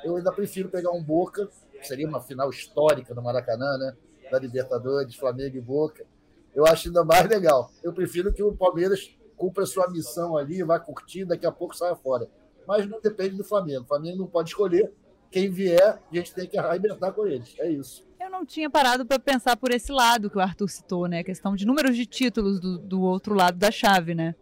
eu 0.04 0.18
ainda 0.18 0.34
prefiro 0.34 0.68
pegar 0.68 0.92
um 0.92 1.02
Boca, 1.02 1.48
seria 1.82 2.06
uma 2.06 2.20
final 2.20 2.50
histórica 2.50 3.16
no 3.16 3.22
Maracanã, 3.22 3.78
né? 3.78 3.96
Da 4.30 4.38
Libertadores, 4.38 5.16
Flamengo 5.16 5.56
e 5.56 5.62
Boca. 5.62 6.06
Eu 6.54 6.66
acho 6.66 6.90
ainda 6.90 7.06
mais 7.06 7.26
legal. 7.26 7.72
Eu 7.82 7.94
prefiro 7.94 8.34
que 8.34 8.44
o 8.44 8.54
Palmeiras 8.54 9.16
cumpra 9.38 9.66
sua 9.66 9.90
missão 9.90 10.36
ali, 10.36 10.62
vá 10.62 10.78
curtir, 10.78 11.24
daqui 11.24 11.46
a 11.46 11.54
pouco 11.54 11.74
saia 11.74 11.96
fora. 11.96 12.28
Mas 12.68 12.86
não 12.86 13.00
depende 13.00 13.38
do 13.38 13.46
Flamengo. 13.46 13.84
O 13.84 13.88
Flamengo 13.88 14.18
não 14.18 14.28
pode 14.28 14.50
escolher. 14.50 14.92
Quem 15.32 15.50
vier, 15.50 16.02
a 16.12 16.16
gente 16.16 16.34
tem 16.34 16.50
que 16.50 16.58
arrebentar 16.58 17.14
com 17.14 17.26
eles. 17.26 17.56
É 17.60 17.70
isso. 17.70 18.06
Eu 18.26 18.32
não 18.32 18.44
tinha 18.44 18.68
parado 18.72 19.06
para 19.06 19.20
pensar 19.20 19.56
por 19.56 19.72
esse 19.72 19.92
lado 19.92 20.32
que 20.32 20.38
o 20.38 20.42
Arthur 20.42 20.68
citou, 20.68 21.08
né? 21.08 21.20
A 21.20 21.24
questão 21.24 21.56
de 21.56 21.64
números 21.64 21.96
de 21.96 22.08
títulos 22.08 22.60
do, 22.60 22.80
do 22.80 23.02
outro 23.02 23.36
lado 23.36 23.56
da 23.60 23.70
chave, 23.70 24.16
né? 24.16 24.34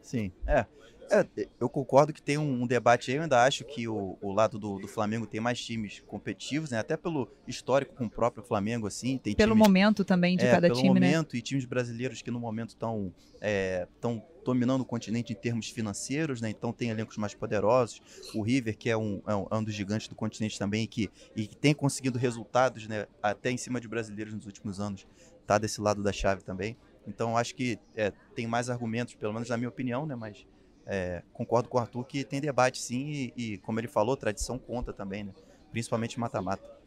Sim, 0.00 0.30
é. 0.46 0.64
É, 1.10 1.26
eu 1.58 1.68
concordo 1.68 2.12
que 2.12 2.20
tem 2.20 2.38
um, 2.38 2.62
um, 2.62 2.66
debate 2.66 3.10
aí, 3.10 3.16
eu 3.16 3.22
ainda 3.22 3.42
acho 3.42 3.64
que 3.64 3.88
o, 3.88 4.18
o 4.20 4.30
lado 4.30 4.58
do, 4.58 4.78
do, 4.78 4.86
Flamengo 4.86 5.26
tem 5.26 5.40
mais 5.40 5.58
times 5.58 6.00
competitivos, 6.06 6.70
né? 6.70 6.78
Até 6.78 6.96
pelo 6.96 7.26
histórico 7.46 7.94
com 7.96 8.04
o 8.04 8.10
próprio 8.10 8.44
Flamengo, 8.44 8.86
assim. 8.86 9.18
Tem 9.18 9.34
pelo 9.34 9.54
times, 9.54 9.66
momento 9.66 10.04
também 10.04 10.36
de 10.36 10.44
é, 10.44 10.50
cada 10.50 10.68
time, 10.68 10.88
momento, 10.88 11.00
né? 11.00 11.08
Pelo 11.08 11.16
momento, 11.16 11.36
e 11.36 11.42
times 11.42 11.64
brasileiros 11.64 12.22
que 12.22 12.30
no 12.30 12.38
momento 12.38 12.68
estão 12.68 13.12
é, 13.40 13.88
tão 14.00 14.22
dominando 14.48 14.80
o 14.80 14.84
continente 14.84 15.34
em 15.34 15.36
termos 15.36 15.68
financeiros, 15.68 16.40
né? 16.40 16.48
Então 16.48 16.72
tem 16.72 16.88
elencos 16.88 17.18
mais 17.18 17.34
poderosos. 17.34 18.00
O 18.34 18.40
River, 18.40 18.78
que 18.78 18.88
é 18.88 18.96
um, 18.96 19.20
é 19.26 19.34
um, 19.36 19.46
é 19.50 19.54
um 19.56 19.62
dos 19.62 19.74
gigantes 19.74 20.08
do 20.08 20.14
continente 20.14 20.58
também, 20.58 20.86
que, 20.86 21.10
e 21.36 21.46
que 21.46 21.54
tem 21.54 21.74
conseguido 21.74 22.18
resultados, 22.18 22.88
né? 22.88 23.06
Até 23.22 23.50
em 23.50 23.58
cima 23.58 23.78
de 23.78 23.86
brasileiros 23.86 24.32
nos 24.32 24.46
últimos 24.46 24.80
anos, 24.80 25.06
tá 25.46 25.58
desse 25.58 25.82
lado 25.82 26.02
da 26.02 26.12
chave 26.12 26.42
também. 26.42 26.78
Então 27.06 27.36
acho 27.36 27.54
que 27.54 27.78
é, 27.94 28.10
tem 28.34 28.46
mais 28.46 28.70
argumentos, 28.70 29.14
pelo 29.14 29.34
menos 29.34 29.50
na 29.50 29.58
minha 29.58 29.68
opinião, 29.68 30.06
né? 30.06 30.16
Mas 30.16 30.46
é, 30.86 31.22
concordo 31.34 31.68
com 31.68 31.76
o 31.76 31.80
Arthur 31.82 32.04
que 32.04 32.24
tem 32.24 32.40
debate 32.40 32.80
sim, 32.80 33.32
e, 33.36 33.52
e, 33.52 33.58
como 33.58 33.78
ele 33.78 33.88
falou, 33.88 34.16
tradição 34.16 34.58
conta 34.58 34.94
também, 34.94 35.24
né? 35.24 35.34
Principalmente 35.70 36.18
mata-mata. 36.18 36.77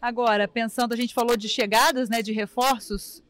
Agora, 0.00 0.46
pensando, 0.46 0.92
a 0.92 0.96
gente 0.96 1.14
falou 1.14 1.36
de 1.36 1.48
chegadas, 1.48 2.08
né, 2.08 2.22
de 2.22 2.32
reforços 2.32 3.22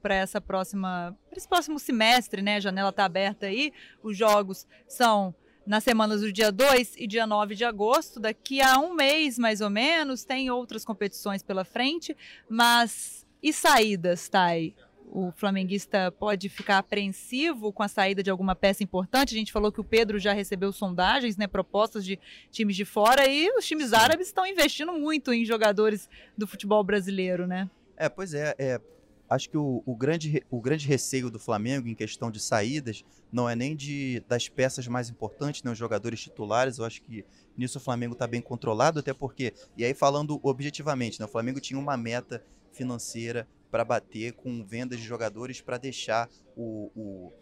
para 0.00 0.14
essa 0.14 0.40
próxima, 0.40 1.16
esse 1.34 1.48
próximo 1.48 1.78
semestre, 1.78 2.40
né? 2.42 2.56
A 2.56 2.60
janela 2.60 2.90
está 2.90 3.04
aberta 3.04 3.46
aí. 3.46 3.72
Os 4.02 4.16
jogos 4.16 4.66
são 4.86 5.34
nas 5.66 5.84
semanas 5.84 6.20
do 6.20 6.32
dia 6.32 6.50
2 6.50 6.96
e 6.96 7.06
dia 7.06 7.26
9 7.26 7.54
de 7.54 7.64
agosto. 7.64 8.18
Daqui 8.18 8.60
a 8.60 8.78
um 8.78 8.94
mês, 8.94 9.38
mais 9.38 9.60
ou 9.60 9.70
menos, 9.70 10.24
tem 10.24 10.50
outras 10.50 10.84
competições 10.84 11.42
pela 11.42 11.64
frente, 11.64 12.16
mas 12.48 13.26
e 13.42 13.52
saídas, 13.52 14.28
Thay? 14.28 14.74
O 15.14 15.30
flamenguista 15.30 16.10
pode 16.10 16.48
ficar 16.48 16.78
apreensivo 16.78 17.70
com 17.70 17.82
a 17.82 17.88
saída 17.88 18.22
de 18.22 18.30
alguma 18.30 18.56
peça 18.56 18.82
importante. 18.82 19.34
A 19.34 19.38
gente 19.38 19.52
falou 19.52 19.70
que 19.70 19.80
o 19.80 19.84
Pedro 19.84 20.18
já 20.18 20.32
recebeu 20.32 20.72
sondagens, 20.72 21.36
né, 21.36 21.46
propostas 21.46 22.02
de 22.02 22.18
times 22.50 22.74
de 22.74 22.86
fora 22.86 23.28
e 23.28 23.50
os 23.50 23.66
times 23.66 23.92
árabes 23.92 24.28
estão 24.28 24.46
investindo 24.46 24.90
muito 24.94 25.30
em 25.30 25.44
jogadores 25.44 26.08
do 26.36 26.46
futebol 26.46 26.82
brasileiro, 26.82 27.46
né? 27.46 27.68
É, 27.94 28.08
pois 28.08 28.32
é, 28.32 28.54
é 28.58 28.80
acho 29.28 29.50
que 29.50 29.56
o, 29.56 29.82
o, 29.84 29.94
grande, 29.94 30.42
o 30.50 30.60
grande 30.62 30.86
receio 30.86 31.30
do 31.30 31.38
Flamengo 31.38 31.88
em 31.88 31.94
questão 31.94 32.30
de 32.30 32.40
saídas 32.40 33.04
não 33.30 33.48
é 33.48 33.54
nem 33.54 33.76
de 33.76 34.22
das 34.26 34.48
peças 34.48 34.88
mais 34.88 35.10
importantes, 35.10 35.62
né, 35.62 35.70
os 35.70 35.78
jogadores 35.78 36.22
titulares. 36.22 36.78
Eu 36.78 36.86
acho 36.86 37.02
que 37.02 37.22
nisso 37.54 37.76
o 37.76 37.82
Flamengo 37.82 38.14
está 38.14 38.26
bem 38.26 38.40
controlado, 38.40 39.00
até 39.00 39.12
porque, 39.12 39.52
e 39.76 39.84
aí 39.84 39.92
falando 39.92 40.40
objetivamente, 40.42 41.20
né, 41.20 41.26
o 41.26 41.28
Flamengo 41.28 41.60
tinha 41.60 41.78
uma 41.78 41.98
meta 41.98 42.42
financeira 42.72 43.46
para 43.72 43.86
bater 43.86 44.34
com 44.34 44.62
vendas 44.62 45.00
de 45.00 45.06
jogadores 45.06 45.62
para 45.62 45.78
deixar 45.78 46.28
o, 46.54 46.92
o, 46.94 47.32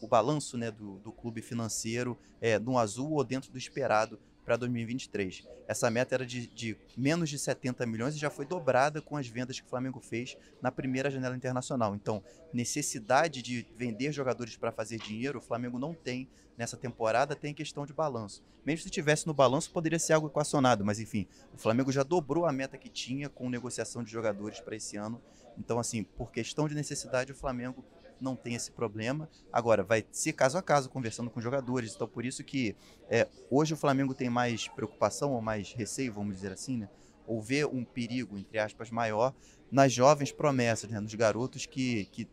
o 0.00 0.08
balanço 0.08 0.58
né, 0.58 0.68
do, 0.68 0.98
do 0.98 1.12
clube 1.12 1.40
financeiro 1.40 2.18
é, 2.40 2.58
no 2.58 2.76
azul 2.76 3.12
ou 3.12 3.22
dentro 3.22 3.52
do 3.52 3.56
esperado 3.56 4.18
para 4.44 4.56
2023. 4.56 5.46
Essa 5.68 5.88
meta 5.88 6.16
era 6.16 6.26
de, 6.26 6.48
de, 6.48 6.76
menos 6.96 7.30
de 7.30 7.38
70 7.38 7.86
milhões 7.86 8.16
e 8.16 8.18
já 8.18 8.30
foi 8.30 8.44
dobrada 8.44 9.00
com 9.00 9.16
as 9.16 9.28
vendas 9.28 9.60
que 9.60 9.66
o 9.66 9.70
Flamengo 9.70 10.00
fez 10.00 10.36
na 10.60 10.72
primeira 10.72 11.08
janela 11.08 11.36
internacional. 11.36 11.94
Então, 11.94 12.22
necessidade 12.52 13.40
de 13.40 13.64
vender 13.76 14.10
jogadores 14.10 14.56
para 14.56 14.72
fazer 14.72 14.98
dinheiro, 14.98 15.38
o 15.38 15.42
Flamengo 15.42 15.78
não 15.78 15.94
tem 15.94 16.28
nessa 16.58 16.76
temporada, 16.76 17.36
tem 17.36 17.54
questão 17.54 17.86
de 17.86 17.92
balanço. 17.92 18.42
Mesmo 18.64 18.82
se 18.84 18.90
tivesse 18.90 19.26
no 19.26 19.34
balanço, 19.34 19.70
poderia 19.70 19.98
ser 19.98 20.14
algo 20.14 20.26
equacionado, 20.26 20.84
mas 20.84 20.98
enfim, 20.98 21.28
o 21.54 21.58
Flamengo 21.58 21.92
já 21.92 22.02
dobrou 22.02 22.46
a 22.46 22.52
meta 22.52 22.76
que 22.76 22.88
tinha 22.88 23.28
com 23.28 23.48
negociação 23.48 24.02
de 24.02 24.10
jogadores 24.10 24.60
para 24.60 24.74
esse 24.74 24.96
ano. 24.96 25.22
Então, 25.58 25.78
assim, 25.78 26.02
por 26.02 26.30
questão 26.30 26.68
de 26.68 26.74
necessidade, 26.74 27.32
o 27.32 27.34
Flamengo 27.34 27.84
não 28.20 28.34
tem 28.34 28.54
esse 28.54 28.70
problema. 28.70 29.28
Agora, 29.52 29.82
vai 29.82 30.04
ser 30.10 30.32
caso 30.32 30.56
a 30.56 30.62
caso, 30.62 30.88
conversando 30.88 31.30
com 31.30 31.40
jogadores. 31.40 31.94
Então, 31.94 32.08
por 32.08 32.24
isso 32.24 32.42
que 32.44 32.74
é, 33.08 33.28
hoje 33.50 33.74
o 33.74 33.76
Flamengo 33.76 34.14
tem 34.14 34.30
mais 34.30 34.68
preocupação 34.68 35.32
ou 35.32 35.40
mais 35.40 35.72
receio, 35.72 36.12
vamos 36.12 36.34
dizer 36.36 36.52
assim, 36.52 36.78
né? 36.78 36.88
Ou 37.26 37.42
ver 37.42 37.66
um 37.66 37.84
perigo, 37.84 38.38
entre 38.38 38.58
aspas, 38.58 38.90
maior 38.90 39.34
nas 39.70 39.92
jovens 39.92 40.32
promessas, 40.32 40.90
né? 40.90 41.00
nos 41.00 41.14
garotos 41.14 41.66
que, 41.66 42.06
que 42.06 42.28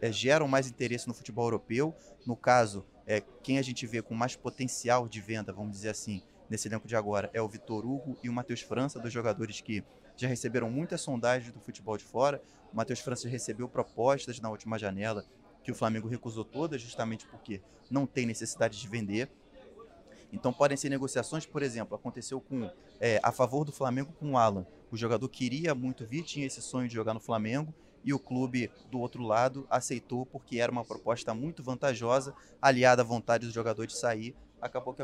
é, 0.00 0.12
geram 0.12 0.46
mais 0.46 0.68
interesse 0.68 1.08
no 1.08 1.14
futebol 1.14 1.46
europeu. 1.46 1.94
No 2.26 2.36
caso, 2.36 2.84
é, 3.06 3.22
quem 3.42 3.58
a 3.58 3.62
gente 3.62 3.86
vê 3.86 4.02
com 4.02 4.14
mais 4.14 4.36
potencial 4.36 5.08
de 5.08 5.20
venda, 5.20 5.52
vamos 5.52 5.72
dizer 5.72 5.90
assim, 5.90 6.22
nesse 6.50 6.68
elenco 6.68 6.86
de 6.86 6.94
agora, 6.94 7.30
é 7.32 7.40
o 7.40 7.48
Vitor 7.48 7.84
Hugo 7.84 8.18
e 8.22 8.28
o 8.28 8.32
Matheus 8.32 8.60
França, 8.60 9.00
dois 9.00 9.12
jogadores 9.12 9.60
que 9.60 9.82
já 10.16 10.28
receberam 10.28 10.70
muitas 10.70 11.00
sondagens 11.00 11.52
do 11.52 11.60
futebol 11.60 11.96
de 11.96 12.04
fora. 12.04 12.42
O 12.72 12.76
Matheus 12.76 13.00
França 13.00 13.28
recebeu 13.28 13.68
propostas 13.68 14.40
na 14.40 14.50
última 14.50 14.78
janela 14.78 15.24
que 15.62 15.72
o 15.72 15.74
Flamengo 15.74 16.08
recusou 16.08 16.44
todas, 16.44 16.80
justamente 16.80 17.26
porque 17.26 17.60
não 17.90 18.06
tem 18.06 18.24
necessidade 18.24 18.80
de 18.80 18.88
vender. 18.88 19.28
Então 20.32 20.52
podem 20.52 20.76
ser 20.76 20.88
negociações, 20.88 21.46
por 21.46 21.62
exemplo, 21.62 21.96
aconteceu 21.96 22.40
com 22.40 22.70
é, 23.00 23.20
a 23.22 23.32
favor 23.32 23.64
do 23.64 23.72
Flamengo 23.72 24.12
com 24.12 24.32
o 24.32 24.38
Alan. 24.38 24.66
O 24.90 24.96
jogador 24.96 25.28
queria 25.28 25.74
muito 25.74 26.06
vir, 26.06 26.22
tinha 26.22 26.46
esse 26.46 26.62
sonho 26.62 26.88
de 26.88 26.94
jogar 26.94 27.14
no 27.14 27.20
Flamengo 27.20 27.74
e 28.04 28.14
o 28.14 28.18
clube 28.18 28.70
do 28.90 29.00
outro 29.00 29.22
lado 29.22 29.66
aceitou 29.68 30.24
porque 30.24 30.60
era 30.60 30.70
uma 30.70 30.84
proposta 30.84 31.34
muito 31.34 31.62
vantajosa, 31.62 32.34
aliada 32.62 33.02
à 33.02 33.04
vontade 33.04 33.46
do 33.46 33.52
jogador 33.52 33.86
de 33.86 33.96
sair. 33.96 34.36
Acabou 34.60 34.94
que, 34.94 35.02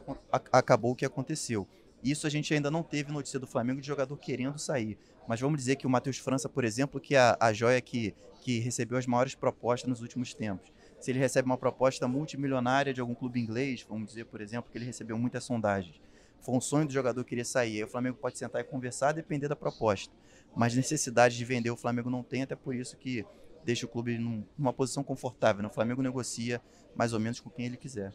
acabou 0.52 0.94
que 0.94 1.04
aconteceu. 1.04 1.66
Isso 2.02 2.26
a 2.26 2.30
gente 2.30 2.52
ainda 2.52 2.70
não 2.70 2.82
teve 2.82 3.12
notícia 3.12 3.38
do 3.38 3.46
Flamengo 3.46 3.80
de 3.80 3.86
jogador 3.86 4.16
querendo 4.16 4.58
sair. 4.58 4.98
Mas 5.28 5.40
vamos 5.40 5.58
dizer 5.58 5.76
que 5.76 5.86
o 5.86 5.90
Matheus 5.90 6.18
França, 6.18 6.48
por 6.48 6.64
exemplo, 6.64 7.00
que 7.00 7.14
é 7.14 7.18
a, 7.18 7.36
a 7.38 7.52
joia 7.52 7.80
que, 7.80 8.14
que 8.40 8.58
recebeu 8.58 8.98
as 8.98 9.06
maiores 9.06 9.34
propostas 9.34 9.88
nos 9.88 10.02
últimos 10.02 10.34
tempos. 10.34 10.72
Se 11.00 11.10
ele 11.10 11.18
recebe 11.18 11.46
uma 11.46 11.56
proposta 11.56 12.08
multimilionária 12.08 12.92
de 12.92 13.00
algum 13.00 13.14
clube 13.14 13.40
inglês, 13.40 13.86
vamos 13.88 14.08
dizer, 14.08 14.24
por 14.26 14.40
exemplo, 14.40 14.70
que 14.70 14.78
ele 14.78 14.84
recebeu 14.84 15.16
muitas 15.16 15.44
sondagens. 15.44 16.00
Foi 16.40 16.56
um 16.56 16.60
sonho 16.60 16.86
do 16.86 16.92
jogador 16.92 17.24
querer 17.24 17.44
sair. 17.44 17.78
Aí 17.78 17.84
o 17.84 17.88
Flamengo 17.88 18.18
pode 18.20 18.36
sentar 18.36 18.60
e 18.60 18.64
conversar, 18.64 19.12
depender 19.12 19.46
da 19.46 19.54
proposta. 19.54 20.12
Mas 20.56 20.74
necessidade 20.74 21.36
de 21.36 21.44
vender 21.44 21.70
o 21.70 21.76
Flamengo 21.76 22.10
não 22.10 22.22
tem, 22.22 22.42
até 22.42 22.56
por 22.56 22.74
isso 22.74 22.96
que 22.96 23.24
deixa 23.64 23.86
o 23.86 23.88
clube 23.88 24.18
numa 24.18 24.72
posição 24.72 25.04
confortável. 25.04 25.62
Né? 25.62 25.68
O 25.68 25.72
Flamengo 25.72 26.02
negocia 26.02 26.60
mais 26.96 27.12
ou 27.12 27.20
menos 27.20 27.38
com 27.38 27.48
quem 27.48 27.66
ele 27.66 27.76
quiser. 27.76 28.12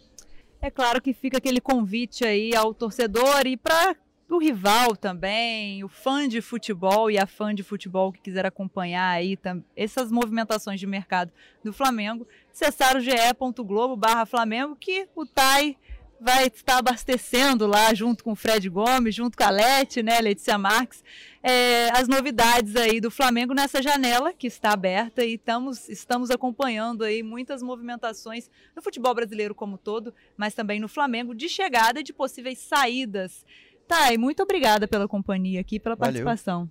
É 0.62 0.72
claro 0.72 1.02
que 1.02 1.14
fica 1.14 1.38
aquele 1.38 1.62
convite 1.62 2.26
aí 2.26 2.56
ao 2.56 2.74
torcedor 2.74 3.46
e 3.46 3.56
para 3.56 3.96
o 4.30 4.40
rival 4.40 4.96
também, 4.96 5.84
o 5.84 5.88
fã 5.88 6.28
de 6.28 6.42
futebol 6.42 7.10
e 7.10 7.18
a 7.18 7.26
fã 7.26 7.56
de 7.56 7.64
futebol 7.64 8.12
que 8.12 8.20
quiser 8.20 8.46
acompanhar 8.46 9.10
aí 9.10 9.38
essas 9.76 10.12
movimentações 10.12 10.80
de 10.80 10.88
mercado 10.88 11.32
do 11.64 11.72
Flamengo, 11.72 12.28
acessar 12.52 12.98
o 12.98 13.00
ge.globo 13.00 13.96
barra 13.96 14.26
Flamengo 14.26 14.76
que 14.76 15.08
o 15.16 15.26
Tai 15.26 15.78
vai 16.20 16.48
estar 16.48 16.78
abastecendo 16.78 17.68
lá 17.68 17.94
junto 17.94 18.24
com 18.24 18.32
o 18.32 18.36
Fred 18.36 18.68
Gomes, 18.70 19.14
junto 19.14 19.38
com 19.38 19.44
a 19.44 19.50
Lete, 19.50 20.02
né, 20.02 20.20
Letícia 20.20 20.58
Marques, 20.58 21.04
é, 21.44 21.90
as 21.98 22.08
novidades 22.08 22.76
aí 22.76 23.00
do 23.00 23.12
Flamengo 23.12 23.54
nessa 23.54 23.82
janela 23.82 24.34
que 24.34 24.48
está 24.48 24.72
aberta 24.72 25.24
e 25.24 25.36
estamos, 25.36 25.88
estamos 25.88 26.32
acompanhando 26.32 27.04
aí 27.04 27.22
muitas 27.22 27.62
movimentações 27.62 28.50
no 28.76 28.82
futebol 28.82 29.14
brasileiro 29.14 29.54
como 29.54 29.78
todo, 29.78 30.14
mas 30.36 30.54
também 30.54 30.80
no 30.80 30.88
Flamengo 30.88 31.36
de 31.36 31.48
chegada 31.48 32.04
de 32.04 32.12
possíveis 32.12 32.60
saídas. 32.60 33.46
Thay, 33.88 34.18
muito 34.18 34.44
obrigada 34.44 34.88
pela 34.88 35.08
companhia 35.08 35.62
aqui, 35.62 35.80
pela 35.80 35.96
Valeu. 35.96 36.12
participação. 36.26 36.70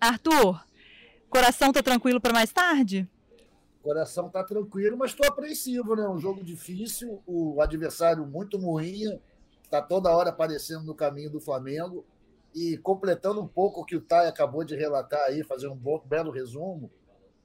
Arthur, 0.00 0.62
coração 1.30 1.72
tá 1.72 1.82
tranquilo 1.82 2.20
para 2.20 2.34
mais 2.34 2.52
tarde? 2.52 3.08
Coração 3.82 4.28
está 4.28 4.44
tranquilo, 4.44 4.96
mas 4.96 5.10
estou 5.10 5.26
apreensivo, 5.26 5.96
né? 5.96 6.08
Um 6.08 6.18
jogo 6.18 6.42
difícil, 6.42 7.22
o 7.26 7.60
adversário 7.60 8.24
muito 8.26 8.58
moinha, 8.58 9.20
está 9.64 9.82
toda 9.82 10.14
hora 10.14 10.30
aparecendo 10.30 10.84
no 10.84 10.94
caminho 10.94 11.30
do 11.30 11.40
Flamengo. 11.40 12.04
E 12.54 12.76
completando 12.78 13.40
um 13.40 13.48
pouco 13.48 13.80
o 13.80 13.84
que 13.84 13.96
o 13.96 14.00
Thay 14.00 14.28
acabou 14.28 14.62
de 14.62 14.76
relatar 14.76 15.22
aí, 15.22 15.42
fazer 15.42 15.68
um 15.68 15.76
bom, 15.76 16.02
belo 16.04 16.30
resumo, 16.30 16.90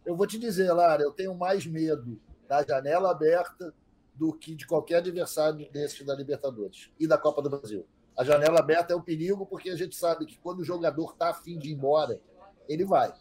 eu 0.06 0.16
vou 0.16 0.28
te 0.28 0.38
dizer, 0.38 0.72
Lara, 0.72 1.02
eu 1.02 1.12
tenho 1.12 1.34
mais 1.34 1.66
medo 1.66 2.20
da 2.48 2.64
janela 2.64 3.12
aberta 3.12 3.74
do 4.14 4.34
que 4.34 4.56
de 4.56 4.66
qualquer 4.66 4.98
adversário 4.98 5.70
desse 5.72 6.04
da 6.04 6.16
Libertadores 6.16 6.90
e 7.00 7.08
da 7.08 7.18
Copa 7.18 7.42
do 7.42 7.50
Brasil. 7.50 7.86
A 8.18 8.24
janela 8.24 8.60
aberta 8.60 8.94
é 8.94 8.96
um 8.96 9.02
perigo 9.02 9.46
porque 9.46 9.70
a 9.70 9.76
gente 9.76 9.96
sabe 9.96 10.26
que 10.26 10.38
quando 10.40 10.60
o 10.60 10.64
jogador 10.64 11.12
está 11.12 11.30
afim 11.30 11.58
de 11.58 11.70
ir 11.70 11.74
embora, 11.74 12.20
ele 12.68 12.84
vai. 12.84 13.14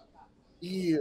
E 0.63 0.99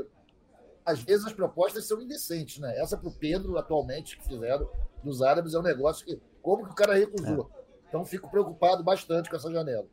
às 0.86 1.02
vezes 1.02 1.26
as 1.26 1.34
propostas 1.34 1.86
são 1.86 2.02
indecentes, 2.02 2.60
né? 2.60 2.78
Essa 2.80 2.98
para 2.98 3.10
o 3.10 3.12
Pedro, 3.12 3.58
atualmente, 3.58 4.18
que 4.18 4.26
fizeram 4.26 4.70
dos 5.04 5.22
árabes, 5.22 5.54
é 5.54 5.60
um 5.60 5.64
negócio 5.64 6.06
que. 6.06 6.20
Como 6.42 6.66
que 6.66 6.72
o 6.72 6.76
cara 6.76 6.94
recusou? 6.94 7.50
É. 7.54 7.66
Então 7.90 8.06
fico 8.06 8.30
preocupado 8.30 8.84
bastante 8.84 9.30
com 9.30 9.36
essa 9.36 9.52
janela. 9.52 9.88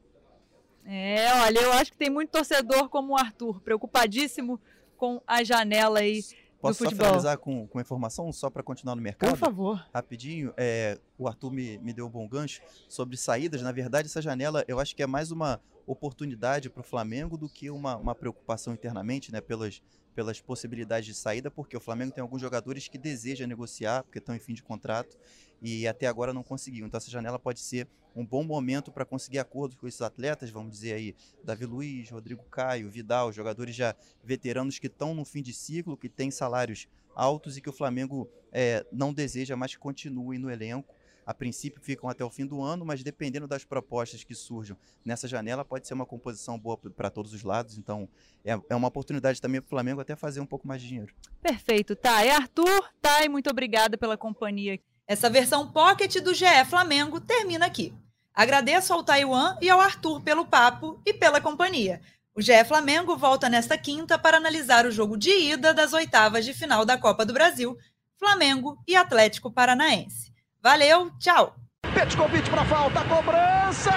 É, 0.85 1.33
olha, 1.42 1.61
eu 1.61 1.72
acho 1.72 1.92
que 1.92 1.98
tem 1.98 2.11
muito 2.11 2.31
torcedor 2.31 2.88
como 2.88 3.12
o 3.12 3.16
Arthur, 3.16 3.61
preocupadíssimo 3.61 4.61
com 4.96 5.22
a 5.26 5.42
janela 5.44 6.00
aí 6.00 6.20
Posso 6.62 6.85
só 6.85 6.90
finalizar 6.90 7.37
com, 7.38 7.66
com 7.66 7.81
informação, 7.81 8.33
só 8.33 8.48
para 8.48 8.62
continuar 8.62 8.94
no 8.94 9.02
mercado? 9.02 9.31
Por 9.31 9.37
favor. 9.37 9.85
Rapidinho, 9.92 10.55
é, 10.57 10.96
o 11.18 11.26
Arthur 11.26 11.50
me, 11.50 11.76
me 11.78 11.92
deu 11.92 12.07
um 12.07 12.09
bom 12.09 12.28
gancho 12.28 12.62
sobre 12.88 13.16
saídas. 13.16 13.62
Na 13.62 13.72
verdade, 13.72 14.07
essa 14.07 14.22
janela 14.22 14.64
eu 14.68 14.78
acho 14.78 14.94
que 14.94 15.02
é 15.02 15.07
mais 15.07 15.33
uma 15.33 15.61
oportunidade 15.85 16.70
para 16.70 16.81
o 16.81 16.85
Flamengo 16.85 17.37
do 17.37 17.48
que 17.48 17.68
uma, 17.68 17.96
uma 17.96 18.14
preocupação 18.14 18.72
internamente, 18.72 19.33
né, 19.33 19.40
pelas, 19.40 19.83
pelas 20.14 20.40
possibilidades 20.40 21.07
de 21.07 21.14
saída, 21.14 21.51
porque 21.51 21.77
o 21.77 21.81
Flamengo 21.81 22.12
tem 22.12 22.22
alguns 22.22 22.40
jogadores 22.40 22.88
que 22.88 22.98
desejam 22.98 23.46
negociar, 23.46 24.03
porque 24.03 24.18
estão 24.18 24.35
em 24.35 24.38
fim 24.38 24.55
de 24.55 24.62
contrato, 24.62 25.16
e 25.61 25.87
até 25.87 26.07
agora 26.07 26.33
não 26.33 26.42
conseguiu. 26.42 26.87
Então 26.87 26.98
essa 26.98 27.11
janela 27.11 27.38
pode 27.38 27.61
ser 27.61 27.88
um 28.14 28.27
bom 28.27 28.44
momento 28.44 28.92
para 28.92 29.05
conseguir 29.05 29.38
acordos 29.38 29.77
com 29.77 29.87
esses 29.87 30.03
atletas, 30.03 30.51
vamos 30.51 30.72
dizer 30.72 30.92
aí, 30.94 31.14
Davi 31.42 31.64
Luiz, 31.64 32.11
Rodrigo 32.11 32.42
Caio, 32.44 32.90
Vidal, 32.90 33.33
jogadores 33.33 33.75
já 33.75 33.94
veteranos 34.22 34.79
que 34.79 34.87
estão 34.87 35.14
no 35.14 35.25
fim 35.25 35.42
de 35.42 35.53
ciclo, 35.53 35.96
que 35.96 36.09
têm 36.09 36.31
salários 36.31 36.88
altos 37.14 37.57
e 37.57 37.61
que 37.61 37.68
o 37.68 37.72
Flamengo 37.72 38.29
é, 38.51 38.85
não 38.92 39.12
deseja 39.12 39.57
mais 39.57 39.72
que 39.72 39.79
continuem 39.79 40.38
no 40.38 40.51
elenco. 40.51 40.94
A 41.24 41.32
princípio 41.32 41.80
ficam 41.80 42.08
até 42.08 42.24
o 42.24 42.30
fim 42.30 42.46
do 42.46 42.62
ano, 42.62 42.85
mas 42.85 43.02
dependendo 43.02 43.46
das 43.46 43.64
propostas 43.64 44.24
que 44.24 44.35
surjam 44.35 44.76
nessa 45.04 45.28
janela, 45.28 45.64
pode 45.64 45.87
ser 45.87 45.94
uma 45.94 46.06
composição 46.06 46.58
boa 46.58 46.76
para 46.76 47.11
todos 47.11 47.32
os 47.32 47.42
lados. 47.42 47.78
Então 47.78 48.08
é, 48.44 48.58
é 48.68 48.74
uma 48.74 48.88
oportunidade 48.88 49.40
também 49.40 49.61
para 49.61 49.66
o 49.66 49.70
Flamengo 49.70 50.00
até 50.00 50.16
fazer 50.16 50.40
um 50.40 50.46
pouco 50.46 50.66
mais 50.66 50.82
de 50.82 50.88
dinheiro. 50.88 51.14
Perfeito, 51.40 51.94
tá. 51.94 52.24
É 52.24 52.30
Arthur, 52.30 52.90
e 53.22 53.28
muito 53.28 53.50
obrigada 53.50 53.96
pela 53.96 54.16
companhia. 54.16 54.80
Essa 55.06 55.30
versão 55.30 55.70
pocket 55.70 56.16
do 56.20 56.35
GE 56.35 56.64
Flamengo 56.68 57.20
termina 57.20 57.66
aqui. 57.66 57.94
Agradeço 58.35 58.92
ao 58.92 59.04
Taiwan 59.04 59.56
e 59.61 59.68
ao 59.68 59.80
Arthur 59.80 60.22
pelo 60.22 60.46
papo 60.46 61.00
e 61.04 61.12
pela 61.12 61.40
companhia. 61.40 62.00
O 62.35 62.40
GE 62.40 62.64
Flamengo 62.64 63.16
volta 63.16 63.48
nesta 63.48 63.76
quinta 63.76 64.18
para 64.18 64.38
analisar 64.38 64.87
o 64.87 64.90
jogo 64.90 65.18
de 65.18 65.30
ida 65.30 65.74
das 65.74 65.92
oitavas 65.92 66.44
de 66.44 66.54
final 66.54 66.85
da 66.85 66.96
Copa 66.96 67.26
do 67.26 67.35
Brasil, 67.35 67.76
Flamengo 68.18 68.82
e 68.88 68.96
Atlético 68.96 69.50
Paranaense. 69.50 70.32
Valeu, 70.62 71.11
tchau! 71.18 71.57
Petkovic 71.92 72.48
para 72.48 72.64
falta, 72.64 73.01
cobrança! 73.05 73.90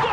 Gol! 0.00 0.10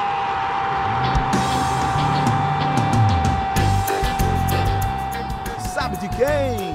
Sabe 5.74 5.98
de 5.98 6.10
quem? 6.10 6.74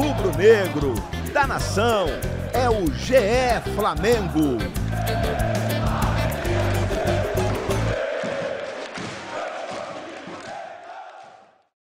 rubro-negro, 0.00 0.94
da 1.32 1.46
nação, 1.46 2.06
é 2.54 2.70
o 2.70 2.86
GE 2.94 3.74
Flamengo. 3.74 4.56